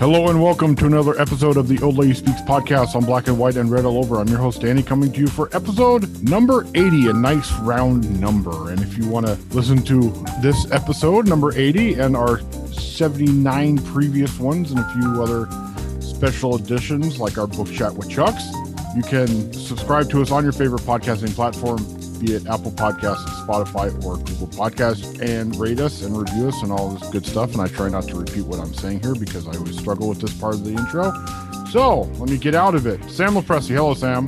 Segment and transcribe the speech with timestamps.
[0.00, 3.38] Hello and welcome to another episode of the Old Lady Speaks podcast on Black and
[3.38, 4.18] White and Read all over.
[4.18, 8.70] I'm your host Danny, coming to you for episode number 80, a nice round number.
[8.70, 12.40] And if you want to listen to this episode, number 80, and our
[12.72, 15.46] 79 previous ones and a few other
[16.00, 18.50] special editions like our book chat with Chucks,
[18.96, 21.76] you can subscribe to us on your favorite podcasting platform,
[22.20, 26.70] be it Apple Podcasts, Spotify, or Google Podcasts, and rate us and review us and
[26.70, 27.52] all this good stuff.
[27.52, 30.20] And I try not to repeat what I'm saying here because I always struggle with
[30.20, 31.12] this part of the intro.
[31.70, 33.02] So let me get out of it.
[33.10, 33.70] Sam Lepresti.
[33.70, 34.26] Hello, Sam.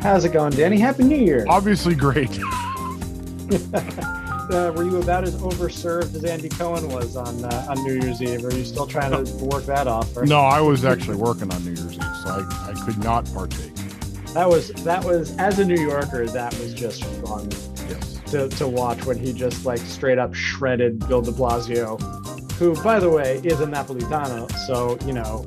[0.00, 0.78] How's it going, Danny?
[0.78, 1.44] Happy New Year.
[1.48, 2.30] Obviously great.
[4.50, 8.20] Uh, were you about as overserved as Andy Cohen was on uh, on New Year's
[8.20, 8.44] Eve?
[8.44, 10.14] Or are you still trying to work that off?
[10.14, 10.26] Or?
[10.26, 13.72] No, I was actually working on New Year's Eve, so I, I could not partake.
[14.34, 17.48] That was that was as a New Yorker, that was just fun
[17.88, 18.20] Yes.
[18.30, 22.00] to, to watch when he just like straight up shredded Bill De Blasio,
[22.52, 24.50] who, by the way, is a Napolitano.
[24.66, 25.46] So you know,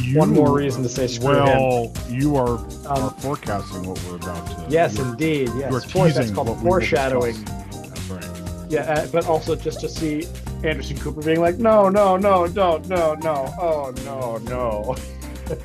[0.00, 1.44] You, one more reason to say screw him.
[1.44, 4.66] well, you are, are Um, forecasting what we're about to.
[4.68, 5.48] Yes, indeed.
[5.48, 7.34] You're Yes, For- that's called foreshadowing.
[7.44, 7.86] discuss.
[7.88, 8.24] That's right.
[8.68, 10.26] Yeah, uh, but also just to see
[10.64, 14.96] Anderson Cooper being like, no, no, no, don't, no, no, oh no, no.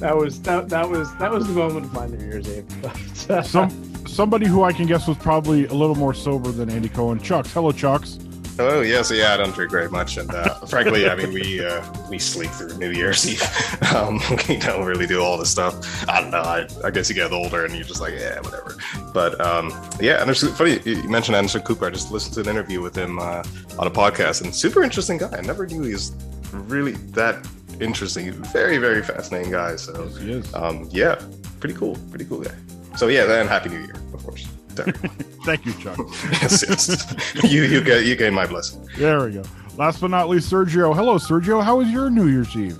[0.00, 2.66] that was that that was that was the moment of my New Year's Eve.
[2.82, 6.70] But, uh, Some somebody who I can guess was probably a little more sober than
[6.70, 7.20] Andy Cohen.
[7.20, 7.52] Chucks.
[7.52, 8.18] Hello, Chucks.
[8.56, 8.80] Hello.
[8.80, 9.10] Yes.
[9.12, 9.34] Yeah.
[9.34, 12.76] I don't drink very much, and uh, frankly, I mean, we uh, we sleep through
[12.78, 13.42] New Year's Eve.
[13.94, 16.06] Um, we don't really do all this stuff.
[16.10, 16.42] I don't know.
[16.42, 18.76] I, I guess you get older, and you're just like, yeah, whatever.
[19.14, 20.52] But um, yeah, Anderson.
[20.52, 21.86] Funny you you mentioned Anderson Cooper.
[21.86, 23.42] I just listened to an interview with him uh,
[23.78, 25.30] on a podcast, and super interesting guy.
[25.32, 26.12] I never knew he was
[26.52, 27.46] really that
[27.80, 28.32] interesting.
[28.32, 29.76] Very, very fascinating guy.
[29.76, 30.54] So Yes, he is.
[30.54, 31.20] um, yeah,
[31.60, 31.96] pretty cool.
[32.10, 32.54] Pretty cool guy.
[32.96, 34.46] So yeah, then Happy New Year, of course.
[34.74, 35.08] Definitely.
[35.44, 35.98] Thank you, Chuck.
[36.42, 37.44] yes, yes.
[37.52, 38.86] you you get you gain my blessing.
[38.96, 39.42] there we go.
[39.76, 40.94] Last but not least, Sergio.
[40.94, 41.62] Hello, Sergio.
[41.62, 42.78] How was your New Year's Eve?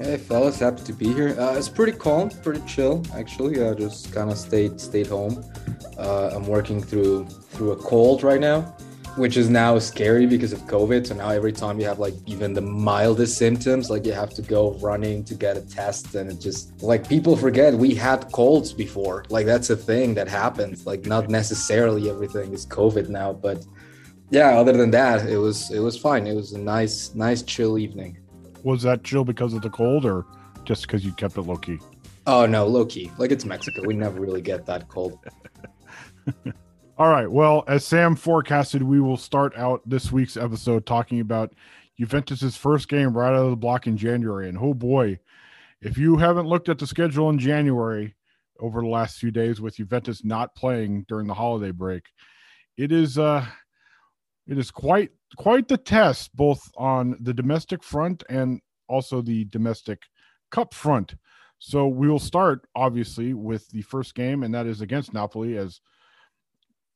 [0.00, 1.34] Hey fellas, happy to be here.
[1.40, 3.60] Uh, it's pretty calm, pretty chill actually.
[3.64, 5.44] I just kind of stayed stayed home.
[5.98, 8.76] Uh, I'm working through through a cold right now,
[9.18, 11.06] which is now scary because of COVID.
[11.06, 14.42] So now every time you have like even the mildest symptoms, like you have to
[14.42, 18.72] go running to get a test, and it just like people forget we had colds
[18.72, 19.24] before.
[19.28, 20.86] Like that's a thing that happens.
[20.86, 23.66] Like not necessarily everything is COVID now, but
[24.30, 24.58] yeah.
[24.58, 26.26] Other than that, it was it was fine.
[26.26, 28.18] It was a nice nice chill evening.
[28.62, 30.26] Was that chill because of the cold or
[30.64, 31.78] just because you kept it low key?
[32.26, 33.10] Oh no, low key.
[33.18, 33.82] Like it's Mexico.
[33.86, 35.18] We never really get that cold.
[36.98, 37.30] All right.
[37.30, 41.54] Well, as Sam forecasted, we will start out this week's episode talking about
[41.96, 44.48] Juventus's first game right out of the block in January.
[44.48, 45.20] And oh boy,
[45.80, 48.16] if you haven't looked at the schedule in January
[48.58, 52.02] over the last few days with Juventus not playing during the holiday break,
[52.76, 53.46] it is uh
[54.48, 60.02] it is quite quite the test both on the domestic front and also the domestic
[60.50, 61.14] cup front.
[61.60, 65.80] So we will start obviously with the first game, and that is against Napoli, as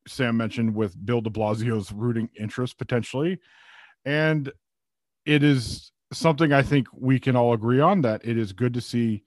[0.06, 3.38] Sam mentioned, with Bill de Blasio's rooting interest potentially.
[4.04, 4.52] And
[5.24, 8.80] it is something I think we can all agree on that it is good to
[8.80, 9.22] see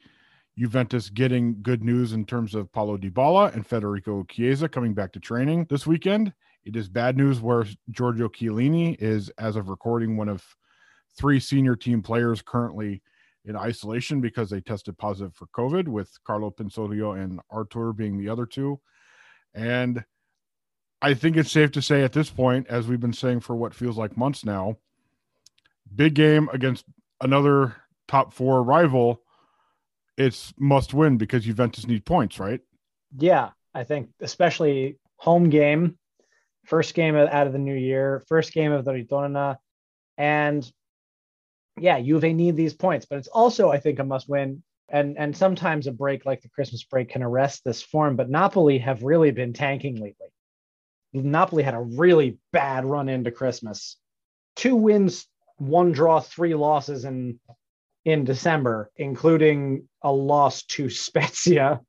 [0.58, 5.20] Juventus getting good news in terms of Paulo Dybala and Federico Chiesa coming back to
[5.20, 6.34] training this weekend.
[6.64, 10.44] It is bad news where Giorgio Chiellini is, as of recording, one of
[11.18, 13.02] three senior team players currently
[13.46, 18.30] in isolation because they tested positive for COVID, with Carlo Pinsoglio and Artur being the
[18.30, 18.80] other two.
[19.54, 20.04] And
[21.02, 23.74] I think it's safe to say at this point, as we've been saying for what
[23.74, 24.78] feels like months now,
[25.94, 26.86] big game against
[27.22, 27.76] another
[28.08, 29.22] top four rival,
[30.18, 32.62] it's must win because Juventus need points, right?
[33.18, 35.98] Yeah, I think especially home game,
[36.66, 39.58] first game out of the new year, first game of the Ritorna,
[40.18, 40.70] and
[41.78, 44.64] yeah, Juve need these points, but it's also I think a must win.
[44.88, 48.78] And and sometimes a break like the Christmas break can arrest this form, but Napoli
[48.78, 50.28] have really been tanking lately.
[51.24, 53.98] Napoli had a really bad run into Christmas.
[54.56, 55.28] Two wins,
[55.58, 57.40] one draw, three losses in
[58.04, 61.82] in December, including a loss to Spezia,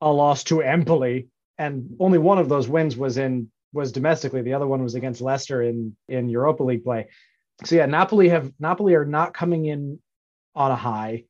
[0.00, 4.42] a loss to Empoli, and only one of those wins was in was domestically.
[4.42, 7.08] The other one was against Leicester in in Europa League play.
[7.64, 10.00] So yeah, Napoli have Napoli are not coming in
[10.54, 11.24] on a high.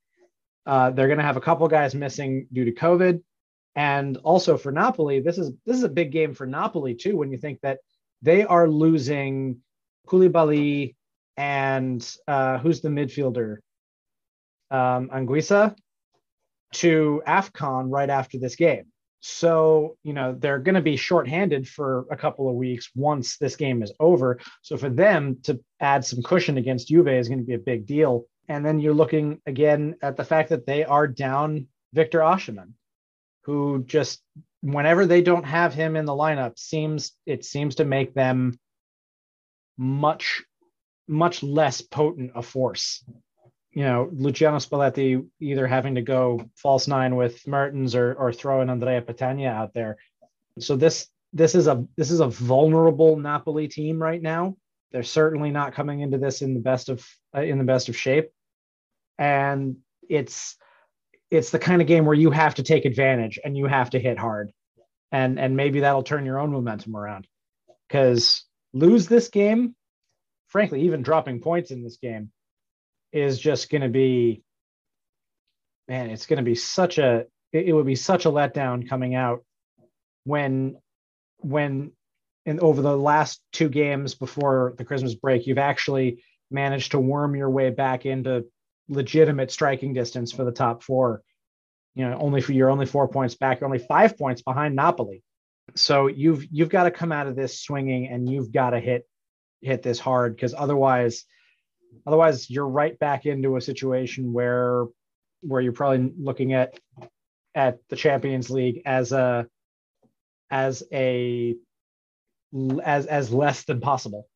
[0.67, 3.23] Uh, they're going to have a couple guys missing due to COVID,
[3.77, 7.17] and also for Napoli, this is this is a big game for Napoli too.
[7.17, 7.79] When you think that
[8.23, 9.59] they are losing
[10.07, 10.95] Koulibaly
[11.37, 13.57] and uh, who's the midfielder
[14.71, 15.75] um, Anguissa
[16.75, 18.87] to AFCON right after this game.
[19.21, 23.57] So, you know, they're going to be shorthanded for a couple of weeks once this
[23.57, 24.39] game is over.
[24.61, 27.87] So, for them to add some cushion against Juve is going to be a big
[27.87, 28.27] deal.
[28.49, 32.73] And then you're looking again at the fact that they are down Victor Osimhen,
[33.45, 34.23] who just
[34.63, 38.59] whenever they don't have him in the lineup seems it seems to make them
[39.77, 40.43] much
[41.07, 43.05] much less potent a force
[43.75, 48.71] you know, Luciano Spalletti either having to go false nine with Mertens or or throwing
[48.71, 49.97] Andrea Petagna out there.
[50.61, 54.57] So this this is a this is a vulnerable Napoli team right now.
[54.93, 57.05] They're certainly not coming into this in the best of
[57.37, 58.31] uh, in the best of shape,
[59.19, 60.57] and it's
[61.31, 63.99] it's the kind of game where you have to take advantage and you have to
[63.99, 64.51] hit hard,
[65.13, 67.27] and and maybe that'll turn your own momentum around.
[67.89, 69.75] Because lose this game,
[70.49, 72.31] frankly, even dropping points in this game
[73.13, 74.43] is just going to be
[75.89, 79.15] man it's going to be such a it, it, would be such a letdown coming
[79.15, 79.45] out
[80.25, 80.77] when
[81.39, 81.93] when
[82.45, 87.35] in over the last two games before the christmas break you've actually managed to worm
[87.35, 88.45] your way back into
[88.89, 91.23] legitimate striking distance for the top four
[91.95, 95.23] you know only for you're only four points back you're only five points behind napoli
[95.75, 99.09] so you've you've got to come out of this swinging and you've got to hit
[99.63, 101.25] hit this hard because otherwise
[102.07, 104.87] Otherwise, you're right back into a situation where
[105.41, 106.79] where you're probably looking at
[107.55, 109.47] at the Champions League as a
[110.51, 111.55] as a
[112.83, 114.29] as as less than possible.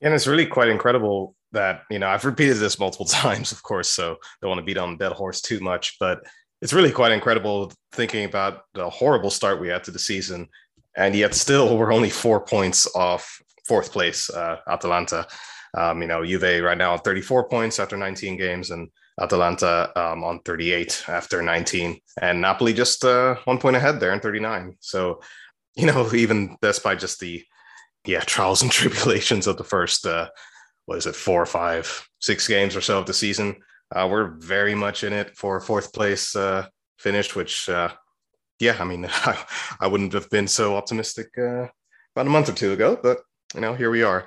[0.00, 3.88] And it's really quite incredible that you know I've repeated this multiple times, of course,
[3.88, 6.20] so don't want to beat on dead horse too much, but
[6.62, 10.48] it's really quite incredible thinking about the horrible start we had to the season,
[10.96, 15.26] and yet still we're only four points off fourth place, uh, Atalanta.
[15.76, 18.88] Um, you know, Juve right now on 34 points after 19 games, and
[19.20, 24.20] Atalanta um, on 38 after 19, and Napoli just uh, one point ahead there in
[24.20, 24.76] 39.
[24.80, 25.20] So,
[25.74, 27.44] you know, even despite just the
[28.06, 30.28] yeah trials and tribulations of the first uh,
[30.86, 33.56] what is it four, five, six games or so of the season,
[33.94, 36.66] uh, we're very much in it for fourth place uh,
[36.98, 37.90] finish, which uh,
[38.58, 39.44] yeah, I mean, I,
[39.80, 41.68] I wouldn't have been so optimistic uh,
[42.14, 43.18] about a month or two ago, but
[43.54, 44.26] you know, here we are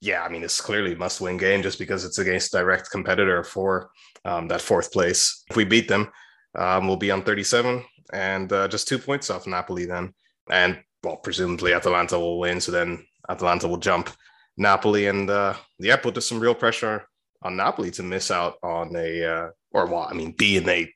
[0.00, 3.90] yeah, I mean, it's clearly must win game just because it's against direct competitor for
[4.24, 5.44] um, that fourth place.
[5.50, 6.08] If we beat them,
[6.54, 10.14] um, we'll be on 37 and uh, just two points off Napoli then.
[10.50, 12.60] And well, presumably Atalanta will win.
[12.60, 14.10] So then Atalanta will jump
[14.58, 17.06] Napoli and uh, yeah, put some real pressure
[17.42, 20.92] on Napoli to miss out on a, uh, or well, I mean, be in a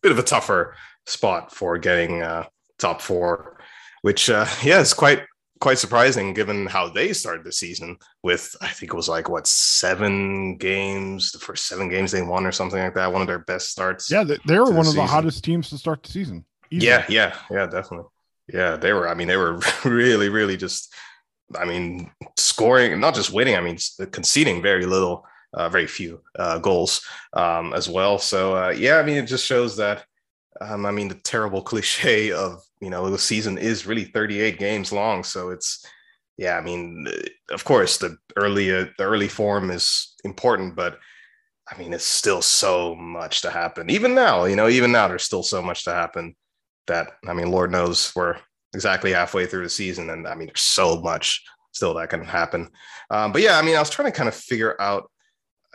[0.00, 0.74] bit of a tougher
[1.06, 2.46] spot for getting uh,
[2.78, 3.58] top four,
[4.02, 5.22] which uh, yeah, is quite
[5.62, 9.46] quite surprising given how they started the season with I think it was like what
[9.46, 13.12] seven games, the first seven games they won or something like that.
[13.12, 14.10] One of their best starts.
[14.10, 14.96] Yeah, they, were one the of season.
[14.96, 16.44] the hottest teams to start the season.
[16.70, 18.08] Yeah, yeah, yeah, definitely.
[18.52, 19.08] Yeah, they were.
[19.08, 20.92] I mean, they were really, really just.
[21.56, 23.56] I mean, scoring, not just winning.
[23.56, 23.78] I mean,
[24.10, 27.02] conceding very little, uh, very few uh, goals
[27.34, 28.18] um, as well.
[28.18, 30.04] So uh, yeah, I mean, it just shows that
[30.60, 34.92] um, I mean, the terrible cliche of you know the season is really 38 games
[34.92, 35.84] long, so it's
[36.38, 37.06] yeah, I mean,
[37.50, 40.98] of course, the early uh, the early form is important, but
[41.70, 43.90] I mean, it's still so much to happen.
[43.90, 46.34] Even now, you know, even now, there's still so much to happen.
[46.86, 48.38] That I mean, Lord knows we're
[48.74, 52.70] exactly halfway through the season, and I mean, there's so much still that can happen.
[53.10, 55.10] Um, but yeah, I mean, I was trying to kind of figure out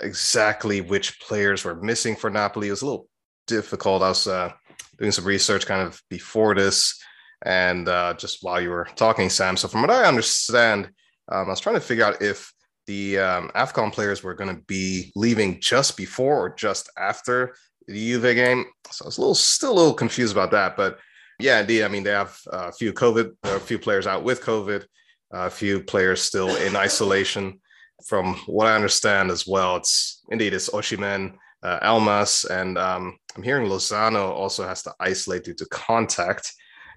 [0.02, 2.68] exactly which players were missing for Napoli.
[2.68, 3.08] It was a little
[3.48, 4.04] difficult.
[4.04, 4.52] I was uh,
[5.00, 7.02] doing some research kind of before this
[7.44, 9.58] and uh, just while you were talking, Sam.
[9.58, 10.86] So, from what I understand,
[11.32, 12.52] um, I was trying to figure out if
[12.88, 17.56] the um, AFCON players were going to be leaving just before or just after
[17.88, 18.66] the Juve game.
[18.92, 20.76] So, I was a little, still a little confused about that.
[20.76, 21.00] But
[21.40, 21.84] yeah, indeed.
[21.84, 24.86] I mean, they have a few COVID, a few players out with COVID,
[25.32, 27.60] a few players still in isolation.
[28.06, 33.44] From what I understand as well, it's indeed it's Osimhen, uh, Elmas, and um, I'm
[33.44, 36.54] hearing Lozano also has to isolate due to contact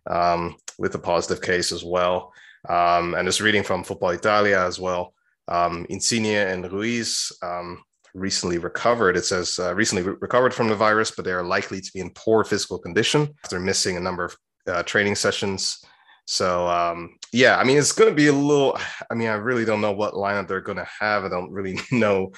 [0.08, 2.32] um, with a positive case as well.
[2.68, 5.14] Um, and just reading from Football Italia as well,
[5.48, 7.82] um, Insigne and Ruiz um,
[8.14, 9.16] recently recovered.
[9.16, 12.00] It says uh, recently re- recovered from the virus, but they are likely to be
[12.00, 14.36] in poor physical condition after missing a number of
[14.66, 15.82] uh, training sessions.
[16.26, 18.78] So um, yeah, I mean, it's going to be a little.
[19.10, 21.24] I mean, I really don't know what lineup they're going to have.
[21.24, 22.32] I don't really know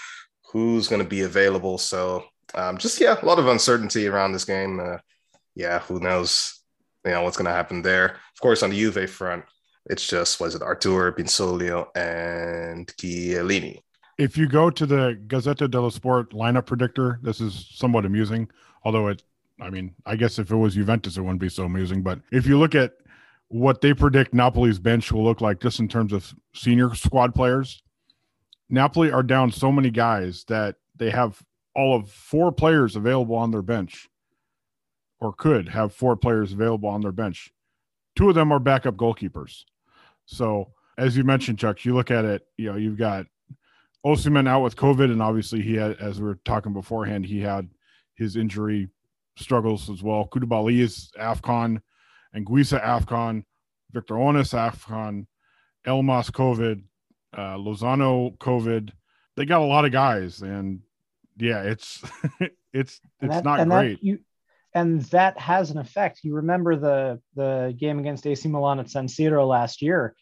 [0.52, 1.78] who's going to be available.
[1.78, 2.24] So
[2.54, 4.80] um, just yeah, a lot of uncertainty around this game.
[4.80, 4.98] Uh,
[5.54, 6.60] yeah, who knows?
[7.04, 8.06] You know what's going to happen there.
[8.06, 9.44] Of course, on the Juve front,
[9.86, 13.80] it's just was it Artur Pinsoglio and Chiellini.
[14.22, 18.48] If you go to the Gazzetta dello Sport lineup predictor, this is somewhat amusing.
[18.84, 19.24] Although it,
[19.60, 22.02] I mean, I guess if it was Juventus, it wouldn't be so amusing.
[22.02, 22.92] But if you look at
[23.48, 27.82] what they predict Napoli's bench will look like, just in terms of senior squad players,
[28.70, 31.42] Napoli are down so many guys that they have
[31.74, 34.08] all of four players available on their bench
[35.18, 37.52] or could have four players available on their bench.
[38.14, 39.64] Two of them are backup goalkeepers.
[40.26, 43.26] So, as you mentioned, Chuck, you look at it, you know, you've got
[44.04, 47.68] Osimhen out with COVID, and obviously he had, as we were talking beforehand, he had
[48.14, 48.88] his injury
[49.36, 50.28] struggles as well.
[50.30, 51.80] Koulibaly is AFCON,
[52.34, 53.44] Anguissa AFCON,
[53.92, 55.26] Victor Ounas AFCON,
[55.86, 56.82] Elmas COVID,
[57.36, 58.90] uh, Lozano COVID.
[59.36, 60.80] They got a lot of guys, and
[61.36, 62.02] yeah, it's
[62.72, 64.00] it's it's that, not great.
[64.00, 64.18] That, you,
[64.74, 66.20] and that has an effect.
[66.22, 70.14] You remember the the game against AC Milan at San Siro last year.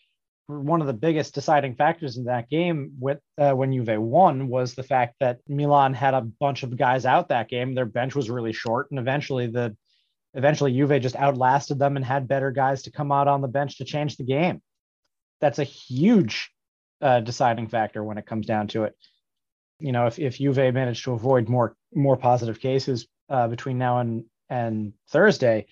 [0.51, 4.75] One of the biggest deciding factors in that game, with uh, when Juve won, was
[4.75, 7.75] the fact that Milan had a bunch of guys out that game.
[7.75, 9.77] Their bench was really short, and eventually the
[10.35, 13.79] eventually Juve just outlasted them and had better guys to come out on the bench
[13.79, 14.61] to change the game.
[15.41, 16.51] That's a huge
[17.01, 18.97] uh, deciding factor when it comes down to it.
[19.79, 24.01] You know, if if Juve managed to avoid more more positive cases uh, between now
[24.01, 25.67] and and Thursday,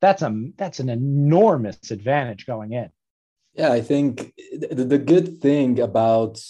[0.00, 2.90] that's a that's an enormous advantage going in.
[3.54, 6.40] Yeah, I think the, the good thing about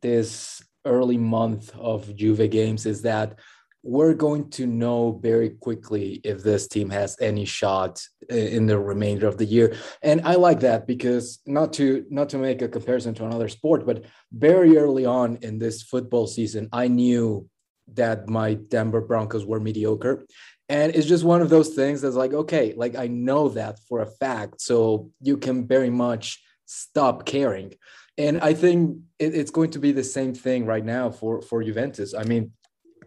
[0.00, 3.38] this early month of Juve games is that
[3.82, 9.28] we're going to know very quickly if this team has any shot in the remainder
[9.28, 9.76] of the year.
[10.02, 13.86] And i like that because not to not to make a comparison to another sport
[13.86, 17.48] but very early on in this football season i knew
[17.94, 20.26] that my denver broncos were mediocre.
[20.68, 24.00] And it's just one of those things that's like okay like i know that for
[24.02, 24.60] a fact.
[24.60, 27.72] So you can very much stop caring
[28.16, 31.62] and i think it, it's going to be the same thing right now for for
[31.62, 32.52] juventus i mean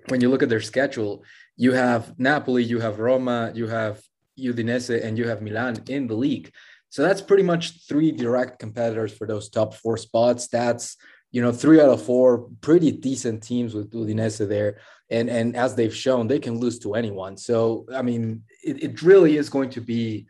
[0.08, 1.24] when you look at their schedule
[1.58, 4.02] you have napoli you have roma you have
[4.40, 6.52] udinese and you have milan in the league
[6.90, 10.98] so that's pretty much three direct competitors for those top four spots that's
[11.32, 14.80] you know, three out of four pretty decent teams with Udinese there.
[15.10, 17.38] And and as they've shown, they can lose to anyone.
[17.38, 20.28] So I mean, it, it really is going to be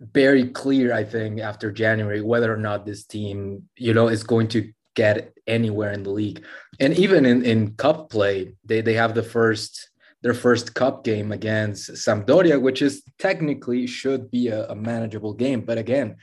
[0.00, 4.48] very clear, I think, after January, whether or not this team, you know, is going
[4.48, 6.44] to get anywhere in the league.
[6.78, 9.90] And even in, in cup play, they, they have the first
[10.22, 15.62] their first cup game against Sampdoria, which is technically should be a, a manageable game.
[15.62, 16.16] But again,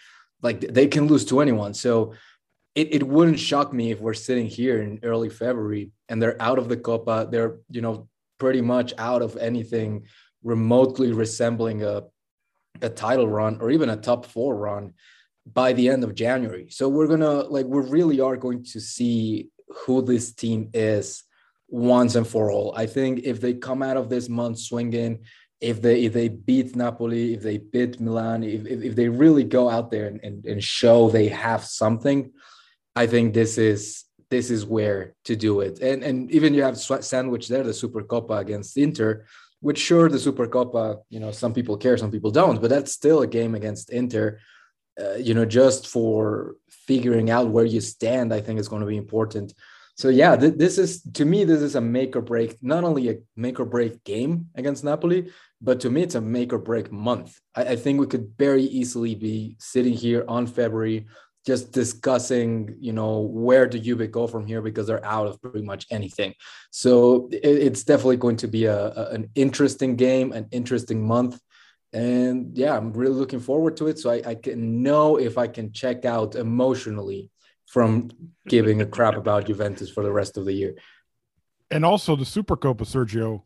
[0.44, 1.74] like they can lose to anyone.
[1.74, 2.14] So
[2.76, 6.60] it, it wouldn't shock me if we're sitting here in early February and they're out
[6.60, 7.28] of the Copa.
[7.32, 8.08] They're, you know,
[8.38, 10.06] pretty much out of anything
[10.44, 12.04] remotely resembling a,
[12.82, 14.94] a title run or even a top four run
[15.46, 16.68] by the end of January.
[16.70, 19.50] So we're to, like, we really are going to see
[19.86, 21.24] who this team is
[21.70, 22.74] once and for all.
[22.76, 25.20] I think if they come out of this month swinging,
[25.60, 29.44] if they if they beat Napoli, if they beat Milan, if, if, if they really
[29.44, 32.32] go out there and, and, and show they have something,
[32.96, 35.80] I think this is this is where to do it.
[35.80, 39.26] And and even you have sandwich there, the Super Copa against Inter,
[39.60, 42.92] which sure the Super Copa, you know, some people care, some people don't, but that's
[42.92, 44.40] still a game against Inter.
[45.00, 48.88] uh, you know, just for figuring out where you stand, I think is going to
[48.88, 49.54] be important.
[49.96, 53.10] So yeah, th- this is to me this is a make or break, not only
[53.10, 56.92] a make or break game against Napoli, but to me it's a make or break
[56.92, 57.40] month.
[57.56, 61.08] I, I think we could very easily be sitting here on February
[61.48, 65.62] just discussing, you know, where do Juve go from here because they're out of pretty
[65.62, 66.34] much anything.
[66.72, 71.40] So it, it's definitely going to be a, a, an interesting game, an interesting month.
[71.94, 73.98] And yeah, I'm really looking forward to it.
[73.98, 77.32] So I, I can know if I can check out emotionally
[77.66, 78.10] from
[78.46, 80.76] giving a crap about Juventus for the rest of the year.
[81.72, 83.44] And also the Supercopa, Sergio,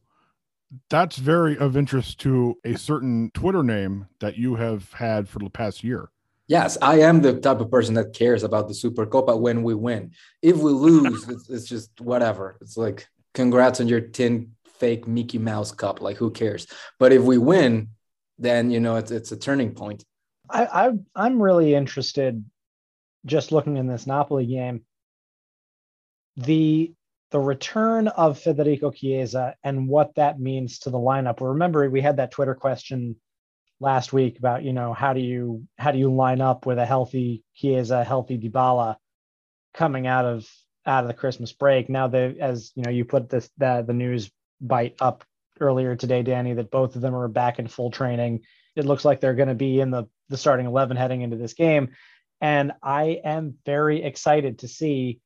[0.89, 5.51] that's very of interest to a certain Twitter name that you have had for the
[5.51, 6.09] past year.
[6.51, 9.73] Yes, I am the type of person that cares about the Super Copa when we
[9.73, 10.11] win.
[10.41, 12.57] If we lose, it's, it's, just whatever.
[12.59, 16.01] It's like, congrats on your tin fake Mickey Mouse cup.
[16.01, 16.67] Like, who cares?
[16.99, 17.91] But if we win,
[18.37, 20.03] then you know it's it's a turning point.
[20.49, 22.43] I, I I'm really interested,
[23.25, 24.83] just looking in this Napoli game.
[26.35, 26.91] The
[27.29, 31.39] the return of Federico Chiesa and what that means to the lineup.
[31.39, 33.15] Remember, we had that Twitter question
[33.81, 36.85] last week about you know how do you how do you line up with a
[36.85, 38.95] healthy Chiesa, healthy Dybala
[39.73, 40.47] coming out of
[40.85, 41.89] out of the Christmas break.
[41.89, 45.25] Now the as you know you put this the the news bite up
[45.59, 48.41] earlier today, Danny, that both of them are back in full training.
[48.75, 51.53] It looks like they're going to be in the the starting eleven heading into this
[51.53, 51.89] game,
[52.39, 55.19] and I am very excited to see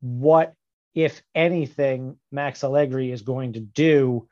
[0.00, 0.54] what
[0.94, 4.28] if anything Max Allegri is going to do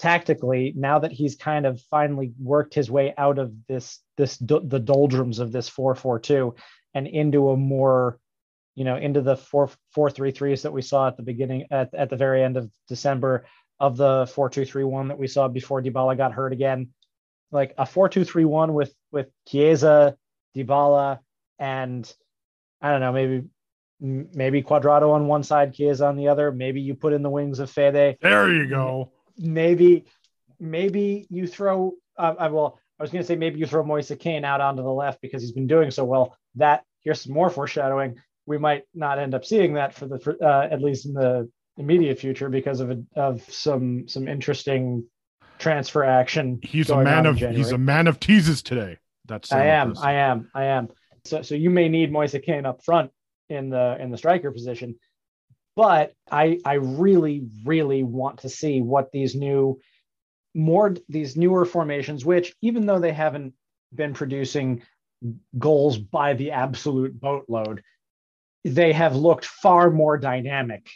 [0.00, 4.80] tactically now that he's kind of finally worked his way out of this this the
[4.80, 6.54] doldrums of this 442
[6.94, 8.18] and into a more
[8.74, 12.16] you know into the 4 433s that we saw at the beginning at, at the
[12.16, 13.44] very end of December
[13.78, 16.88] of the 4231 that we saw before Dybala got hurt again.
[17.52, 20.16] Like a 4231 with with Chiesa
[20.56, 21.18] Dybala
[21.58, 22.10] and
[22.80, 23.48] I don't know maybe
[24.00, 26.52] maybe Cuadrado on one side Chiesa on the other.
[26.52, 28.16] Maybe you put in the wings of Fede.
[28.22, 30.04] There you go maybe
[30.58, 34.12] maybe you throw uh, I will I was going to say maybe you throw Moise
[34.18, 36.36] Kean out onto the left because he's been doing so well.
[36.56, 38.16] That here's some more foreshadowing.
[38.46, 41.50] We might not end up seeing that for the for, uh, at least in the
[41.78, 45.06] immediate future because of a, of some some interesting
[45.58, 46.60] transfer action.
[46.62, 48.98] He's a man of he's a man of teases today.
[49.26, 50.88] That's I am I am I am.
[51.24, 53.10] So so you may need Moise Kean up front
[53.48, 54.96] in the in the striker position
[55.76, 59.80] but I I really really want to see what these new
[60.54, 63.54] more these newer formations, which even though they haven't
[63.94, 64.82] been producing
[65.58, 67.82] goals by the absolute boatload,
[68.64, 70.88] they have looked far more dynamic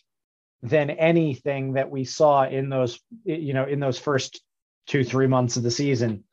[0.62, 4.42] than anything that we saw in those you know in those first
[4.86, 6.24] two three months of the season.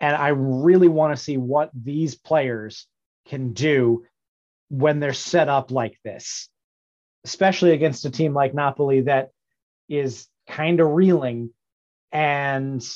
[0.00, 2.86] And i really want to see what these players
[3.26, 4.04] can do
[4.68, 6.48] when they're set up like this
[7.24, 9.30] especially against a team like Napoli that
[9.88, 11.50] is kind of reeling
[12.12, 12.86] and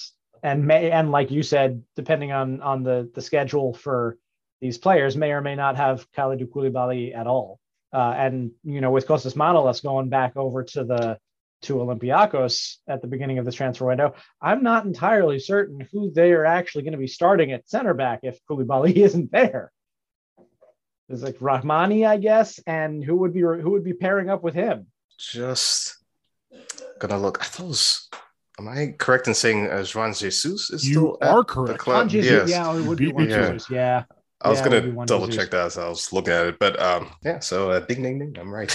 [0.42, 4.18] and may and like you said, depending on on the the schedule for
[4.60, 7.58] these players, may or may not have Kalidou Koulibaly at all.
[7.92, 11.18] Uh, and you know, with Costas Manolas going back over to the
[11.62, 16.32] to Olympiacos at the beginning of the transfer window, I'm not entirely certain who they
[16.32, 19.70] are actually going to be starting at center back if Koulibaly isn't there.
[21.12, 24.54] There's like Rahmani, I guess, and who would be who would be pairing up with
[24.54, 24.86] him?
[25.18, 25.98] Just
[27.00, 27.38] gonna look.
[27.42, 28.08] I thought it was.
[28.58, 31.72] Am I correct in saying uh, Juan Jesus is you still are correct.
[31.72, 32.08] the club?
[32.08, 32.48] Jesus, yes.
[32.48, 33.50] Yeah, it would be Juan yeah.
[33.50, 33.68] Jesus.
[33.68, 34.04] Yeah.
[34.40, 37.10] I was yeah, gonna double check that as I was looking at it, but um,
[37.22, 37.40] yeah.
[37.40, 38.74] So uh, ding ding ding, I'm right.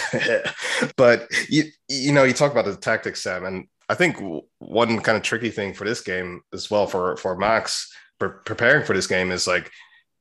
[0.95, 4.17] but you you know you talk about the tactics, Sam, and I think
[4.59, 8.85] one kind of tricky thing for this game as well for for Max pre- preparing
[8.85, 9.71] for this game is like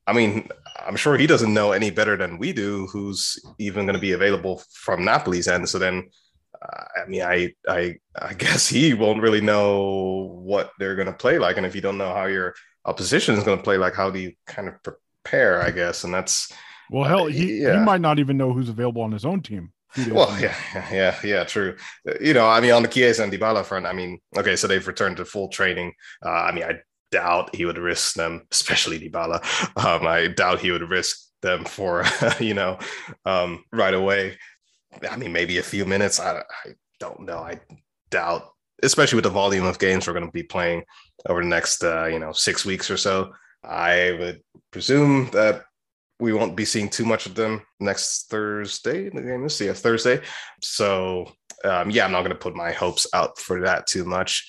[0.06, 0.48] I mean,
[0.86, 4.12] I'm sure he doesn't know any better than we do who's even going to be
[4.12, 5.68] available from Napoli's end.
[5.68, 6.08] So then,
[6.62, 11.12] uh, I mean, I, I, I guess he won't really know what they're going to
[11.12, 13.94] play like, and if you don't know how your opposition is going to play like,
[13.94, 15.60] how do you kind of prepare?
[15.60, 16.52] I guess, and that's
[16.90, 17.78] well, hell, he, yeah.
[17.78, 19.72] he might not even know who's available on his own team.
[20.10, 20.54] Well, yeah,
[20.92, 21.76] yeah, yeah, true.
[22.20, 24.86] You know, I mean, on the Chiesa and Dybala front, I mean, okay, so they've
[24.86, 25.94] returned to full training.
[26.24, 26.74] Uh, I mean, I
[27.10, 29.42] doubt he would risk them, especially Dybala.
[29.76, 32.04] Um, I doubt he would risk them for,
[32.40, 32.78] you know,
[33.24, 34.36] um, right away.
[35.10, 36.20] I mean, maybe a few minutes.
[36.20, 37.38] I, I don't know.
[37.38, 37.60] I
[38.10, 38.48] doubt,
[38.82, 40.84] especially with the volume of games we're going to be playing
[41.28, 43.32] over the next, uh, you know, six weeks or so.
[43.64, 45.64] I would presume that
[46.18, 49.10] we won't be seeing too much of them next Thursday.
[49.10, 50.20] The game is yeah, Thursday.
[50.62, 51.30] So
[51.64, 54.48] um, yeah, I'm not going to put my hopes out for that too much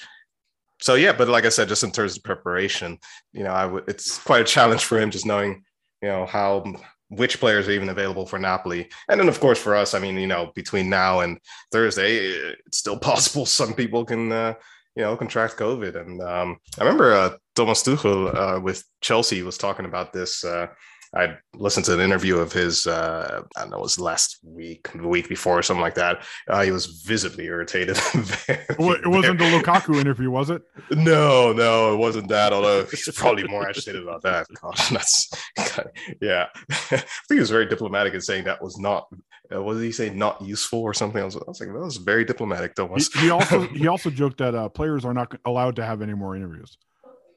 [0.79, 2.99] so yeah, but like I said, just in terms of preparation,
[3.33, 5.63] you know, I would it's quite a challenge for him just knowing,
[6.01, 6.63] you know, how
[7.09, 8.89] which players are even available for Napoli.
[9.09, 11.39] And then of course for us, I mean, you know, between now and
[11.71, 14.53] Thursday, it's still possible some people can uh,
[14.97, 15.95] you know, contract COVID.
[15.95, 20.67] And um, I remember uh, Thomas Tuchel uh, with Chelsea was talking about this uh,
[21.15, 22.85] I listened to an interview of his.
[22.87, 26.23] Uh, I don't know, it was last week, the week before, or something like that.
[26.47, 27.97] Uh, he was visibly irritated.
[28.13, 30.61] very, it wasn't the Lukaku interview, was it?
[30.91, 32.53] No, no, it wasn't that.
[32.53, 34.47] Although he's probably more agitated about that.
[34.61, 35.29] Gosh, that's
[36.21, 36.47] yeah.
[36.69, 39.07] I think he was very diplomatic in saying that was not.
[39.53, 40.09] Uh, what did he say?
[40.09, 41.21] Not useful or something?
[41.21, 43.11] I was, I was like, that was very diplomatic, Thomas.
[43.13, 46.13] He, he also he also joked that uh, players are not allowed to have any
[46.13, 46.77] more interviews.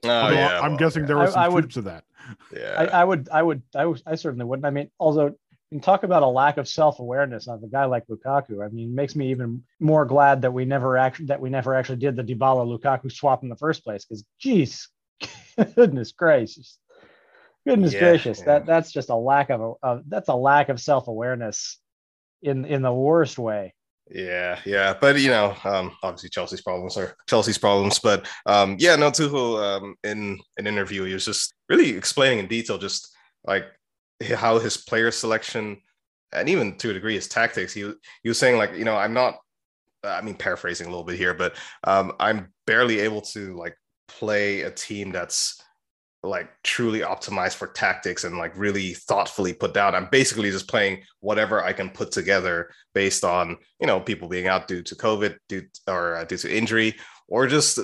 [0.03, 2.05] Oh, yeah, I'm well, guessing there was some I, I would, to that.
[2.57, 4.65] Yeah, I, I, would, I would, I, would, I certainly wouldn't.
[4.65, 5.35] I mean, although
[5.71, 8.65] you talk about a lack of self-awareness of a guy like Lukaku.
[8.65, 11.99] I mean, makes me even more glad that we never actually that we never actually
[11.99, 14.05] did the Dybala Lukaku swap in the first place.
[14.05, 14.89] Because, geez,
[15.77, 16.79] goodness gracious,
[17.67, 18.45] goodness yeah, gracious, yeah.
[18.47, 21.79] that that's just a lack of a, that's a lack of self-awareness
[22.43, 23.73] in in the worst way.
[24.13, 28.01] Yeah, yeah, but you know, um, obviously Chelsea's problems are Chelsea's problems.
[28.01, 32.49] But um, yeah, no, Tuchel um, in an interview, he was just really explaining in
[32.49, 33.09] detail just
[33.45, 33.67] like
[34.35, 35.81] how his player selection
[36.33, 37.73] and even to a degree his tactics.
[37.73, 37.91] He
[38.23, 39.39] he was saying like, you know, I'm not,
[40.03, 43.77] I mean, paraphrasing a little bit here, but um, I'm barely able to like
[44.09, 45.63] play a team that's
[46.23, 49.95] like truly optimized for tactics and like really thoughtfully put down.
[49.95, 54.47] I'm basically just playing whatever I can put together based on you know people being
[54.47, 56.97] out due to COVID, due or uh, due to injury,
[57.29, 57.79] or just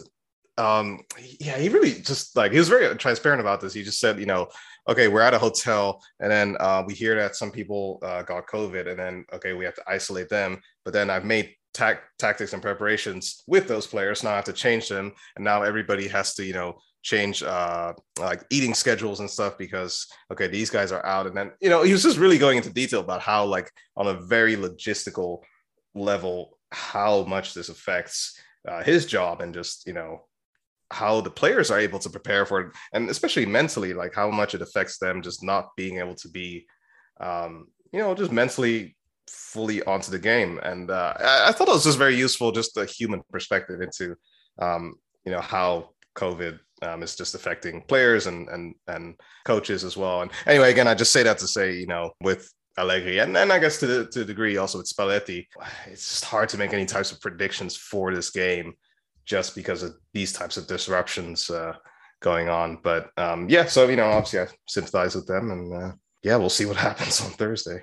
[0.59, 1.01] um
[1.39, 3.75] yeah he really just like he was very transparent about this.
[3.75, 4.49] He just said you know
[4.89, 8.47] okay we're at a hotel and then uh, we hear that some people uh, got
[8.47, 11.55] COVID and then okay we have to isolate them, but then I've made
[12.19, 14.23] tactics and preparations with those players.
[14.23, 17.93] Now I have to change them, and now everybody has to, you know, change uh
[18.19, 21.27] like eating schedules and stuff because okay these guys are out.
[21.29, 24.09] And then you know he was just really going into detail about how like on
[24.09, 25.43] a very logistical
[25.95, 28.37] level how much this affects
[28.69, 30.25] uh, his job and just you know
[30.91, 32.73] how the players are able to prepare for it.
[32.93, 36.67] And especially mentally like how much it affects them just not being able to be
[37.21, 38.97] um you know just mentally
[39.29, 40.59] fully onto the game.
[40.71, 44.17] And uh, I, I thought it was just very useful just a human perspective into
[44.61, 50.23] um you know how covid um, just affecting players and and and coaches as well.
[50.23, 53.53] And anyway, again, I just say that to say, you know, with Allegri and, and
[53.53, 55.47] I guess to, to a degree also with Spalletti,
[55.87, 58.75] it's just hard to make any types of predictions for this game
[59.25, 61.73] just because of these types of disruptions uh,
[62.21, 62.79] going on.
[62.83, 66.51] But um, yeah, so you know, obviously I sympathize with them, and uh, yeah, we'll
[66.51, 67.83] see what happens on Thursday.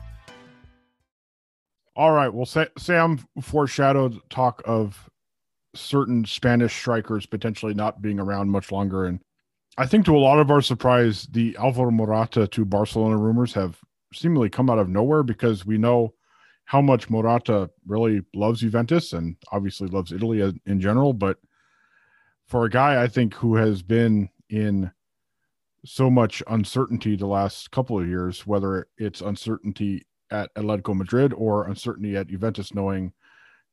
[1.95, 2.33] All right.
[2.33, 2.45] Well,
[2.77, 5.09] Sam foreshadowed talk of
[5.75, 9.05] certain Spanish strikers potentially not being around much longer.
[9.05, 9.19] And
[9.77, 13.79] I think to a lot of our surprise, the Alvaro Morata to Barcelona rumors have
[14.13, 16.13] seemingly come out of nowhere because we know
[16.65, 21.11] how much Morata really loves Juventus and obviously loves Italy in general.
[21.13, 21.37] But
[22.47, 24.91] for a guy, I think, who has been in
[25.85, 31.67] so much uncertainty the last couple of years, whether it's uncertainty at Atletico Madrid or
[31.67, 33.13] uncertainty at Juventus, knowing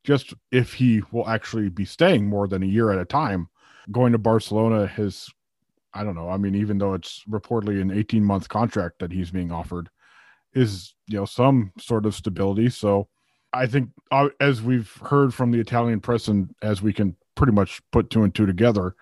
[0.03, 3.49] just if he will actually be staying more than a year at a time.
[3.91, 5.27] Going to Barcelona has,
[5.93, 6.29] I don't know.
[6.29, 9.89] I mean, even though it's reportedly an 18 month contract that he's being offered,
[10.53, 12.69] is you know some sort of stability.
[12.69, 13.07] So
[13.53, 17.53] I think uh, as we've heard from the Italian press and as we can pretty
[17.53, 18.95] much put two and two together,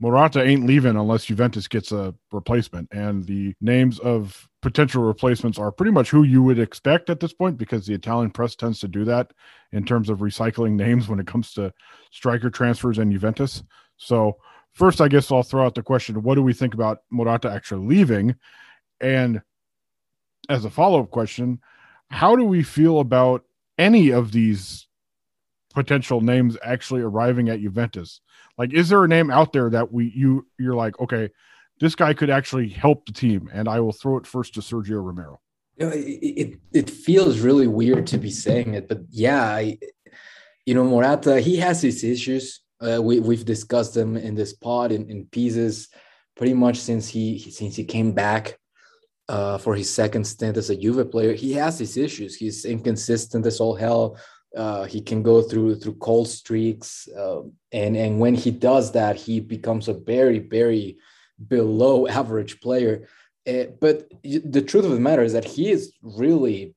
[0.00, 2.88] Morata ain't leaving unless Juventus gets a replacement.
[2.90, 7.34] And the names of potential replacements are pretty much who you would expect at this
[7.34, 9.32] point because the Italian press tends to do that
[9.72, 11.72] in terms of recycling names when it comes to
[12.10, 13.62] striker transfers and Juventus.
[13.98, 14.38] So
[14.72, 17.86] first, I guess I'll throw out the question: What do we think about Morata actually
[17.86, 18.34] leaving?
[19.02, 19.42] And
[20.48, 21.60] as a follow up question,
[22.10, 23.44] how do we feel about
[23.78, 24.86] any of these
[25.74, 28.22] potential names actually arriving at Juventus?
[28.58, 31.30] Like, is there a name out there that we you you're like, okay,
[31.80, 33.50] this guy could actually help the team?
[33.52, 35.40] And I will throw it first to Sergio Romero.
[35.76, 39.78] You know, it, it, it feels really weird to be saying it, but yeah, I,
[40.66, 42.60] you know, Morata, he has his issues.
[42.80, 45.88] Uh, we, we've discussed them in this pod in, in pieces
[46.36, 48.58] pretty much since he since he came back
[49.28, 51.34] uh, for his second stint as a Juve player.
[51.34, 52.34] He has his issues.
[52.34, 54.16] He's inconsistent as all hell.
[54.56, 59.16] Uh, he can go through through cold streaks, uh, and and when he does that,
[59.16, 60.98] he becomes a very very
[61.48, 63.08] below average player.
[63.48, 66.74] Uh, but the truth of the matter is that he is really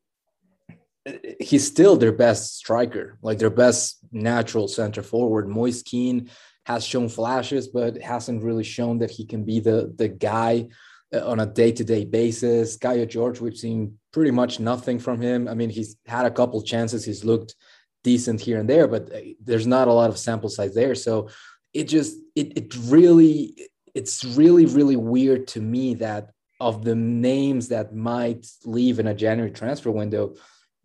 [1.40, 5.50] he's still their best striker, like their best natural center forward.
[5.50, 6.30] Moise Kean
[6.66, 10.68] has shown flashes, but hasn't really shown that he can be the the guy
[11.14, 12.78] uh, on a day-to-day basis.
[12.78, 15.47] Kaio Jorge, we've seen pretty much nothing from him.
[15.47, 17.04] I mean, he's had a couple chances.
[17.04, 17.56] He's looked
[18.04, 20.95] decent here and there, but uh, there's not a lot of sample size there.
[20.95, 21.30] So
[21.73, 23.56] it just it it really
[23.93, 29.13] it's really really weird to me that of the names that might leave in a
[29.13, 30.36] January transfer window,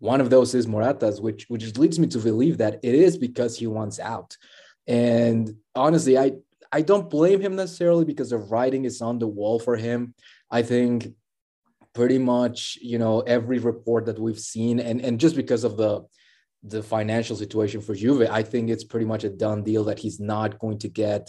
[0.01, 3.59] one of those is Morata's, which which leads me to believe that it is because
[3.59, 4.37] he wants out.
[4.87, 6.33] And honestly, I
[6.73, 10.15] I don't blame him necessarily because the writing is on the wall for him.
[10.51, 11.15] I think
[11.99, 15.93] pretty much, you know, every report that we've seen, and, and just because of the
[16.63, 20.19] the financial situation for Juve, I think it's pretty much a done deal that he's
[20.21, 21.25] not going to get,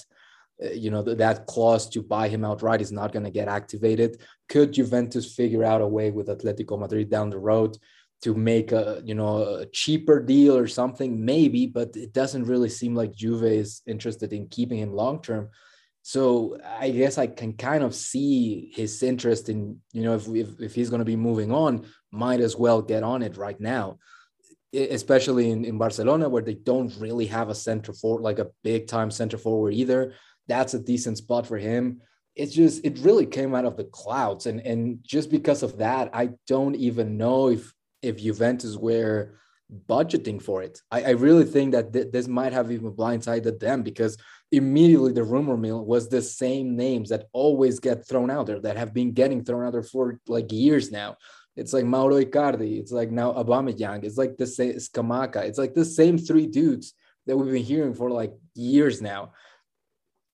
[0.64, 4.22] uh, you know, that clause to buy him outright is not going to get activated.
[4.48, 7.76] Could Juventus figure out a way with Atletico Madrid down the road
[8.22, 12.68] to make a you know a cheaper deal or something maybe but it doesn't really
[12.80, 15.50] seem like Juve is interested in keeping him long term
[16.02, 20.60] so I guess I can kind of see his interest in you know if if,
[20.60, 23.98] if he's going to be moving on might as well get on it right now.
[24.72, 28.88] Especially in, in Barcelona where they don't really have a center forward like a big
[28.88, 30.14] time center forward either.
[30.48, 32.02] That's a decent spot for him.
[32.36, 34.46] It's just it really came out of the clouds.
[34.46, 39.40] And and just because of that i don't even know if if Juventus were
[39.88, 40.82] budgeting for it.
[40.92, 44.18] I, I really think that th- this might have even blindsided them because
[44.52, 48.78] immediately the rumor mill was the same names that always get thrown out there that
[48.78, 51.18] have been getting thrown out there for like years now.
[51.56, 52.80] It's like Mauro Icardi.
[52.80, 54.04] It's like now Aubameyang.
[54.04, 55.44] It's like the same Scamacca.
[55.44, 56.94] It's like the same three dudes
[57.28, 59.34] that we've been hearing for like years now.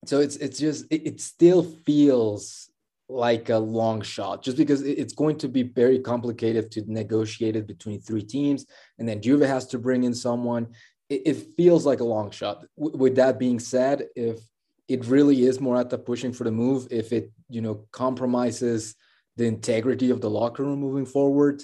[0.05, 2.69] So it's it's just it, it still feels
[3.07, 7.67] like a long shot just because it's going to be very complicated to negotiate it
[7.67, 8.65] between three teams
[8.97, 10.65] and then Juve has to bring in someone
[11.09, 14.39] it, feels like a long shot with that being said if
[14.87, 18.95] it really is Morata pushing for the move if it you know compromises
[19.37, 21.63] the integrity of the locker room moving forward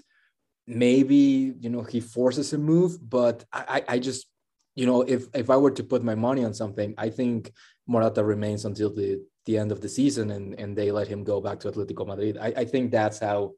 [0.67, 4.27] maybe you know he forces a move but I, I just
[4.75, 7.51] you know if if I were to put my money on something I think
[7.88, 11.41] Morata remains until the the end of the season and, and they let him go
[11.41, 12.38] back to Atletico Madrid.
[12.39, 13.54] I, I think that's how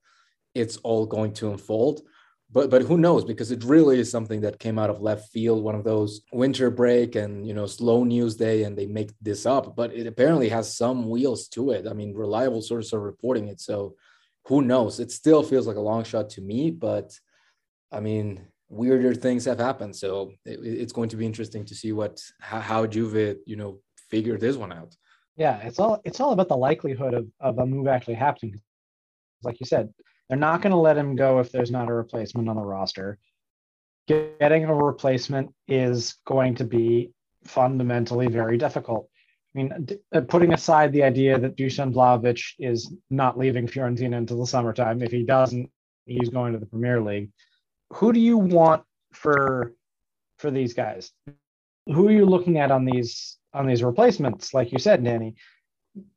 [0.56, 2.02] it's all going to unfold.
[2.54, 3.26] But but who knows?
[3.26, 6.70] Because it really is something that came out of left field, one of those winter
[6.70, 9.76] break and you know slow news day, and they make this up.
[9.76, 11.88] But it apparently has some wheels to it.
[11.88, 13.60] I mean, reliable sources are reporting it.
[13.60, 13.96] So
[14.46, 15.00] who knows?
[15.00, 17.18] It still feels like a long shot to me, but
[17.92, 19.96] I mean, weirder things have happened.
[19.96, 23.80] So it, it's going to be interesting to see what how, how Juve, you know,
[24.12, 24.96] figure this one out.
[25.38, 28.62] Yeah, it's all it's all about the likelihood of, of a move actually happening.
[29.42, 29.92] Like you said,
[30.28, 33.18] they're not going to let him go if there's not a replacement on the roster.
[34.08, 37.12] Getting a replacement is going to be
[37.46, 39.10] fundamentally very difficult.
[39.56, 44.40] I mean, uh, putting aside the idea that Dusan Vlahovic is not leaving Fiorentina until
[44.40, 45.70] the summertime, if he doesn't,
[46.06, 47.30] he's going to the Premier League.
[47.94, 48.84] Who do you want
[49.14, 49.74] for
[50.40, 51.12] for these guys?
[51.86, 55.36] Who are you looking at on these on these replacements, like you said, Danny,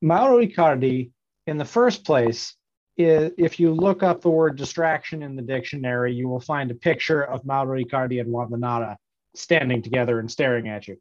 [0.00, 1.10] Mauro Icardi,
[1.46, 2.56] in the first place,
[2.96, 7.22] if you look up the word distraction in the dictionary, you will find a picture
[7.22, 8.96] of Mauro Icardi and Juan
[9.34, 10.96] standing together and staring at you.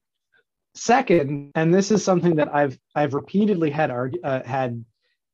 [0.73, 4.83] Second, and this is something that I've I've repeatedly had uh, had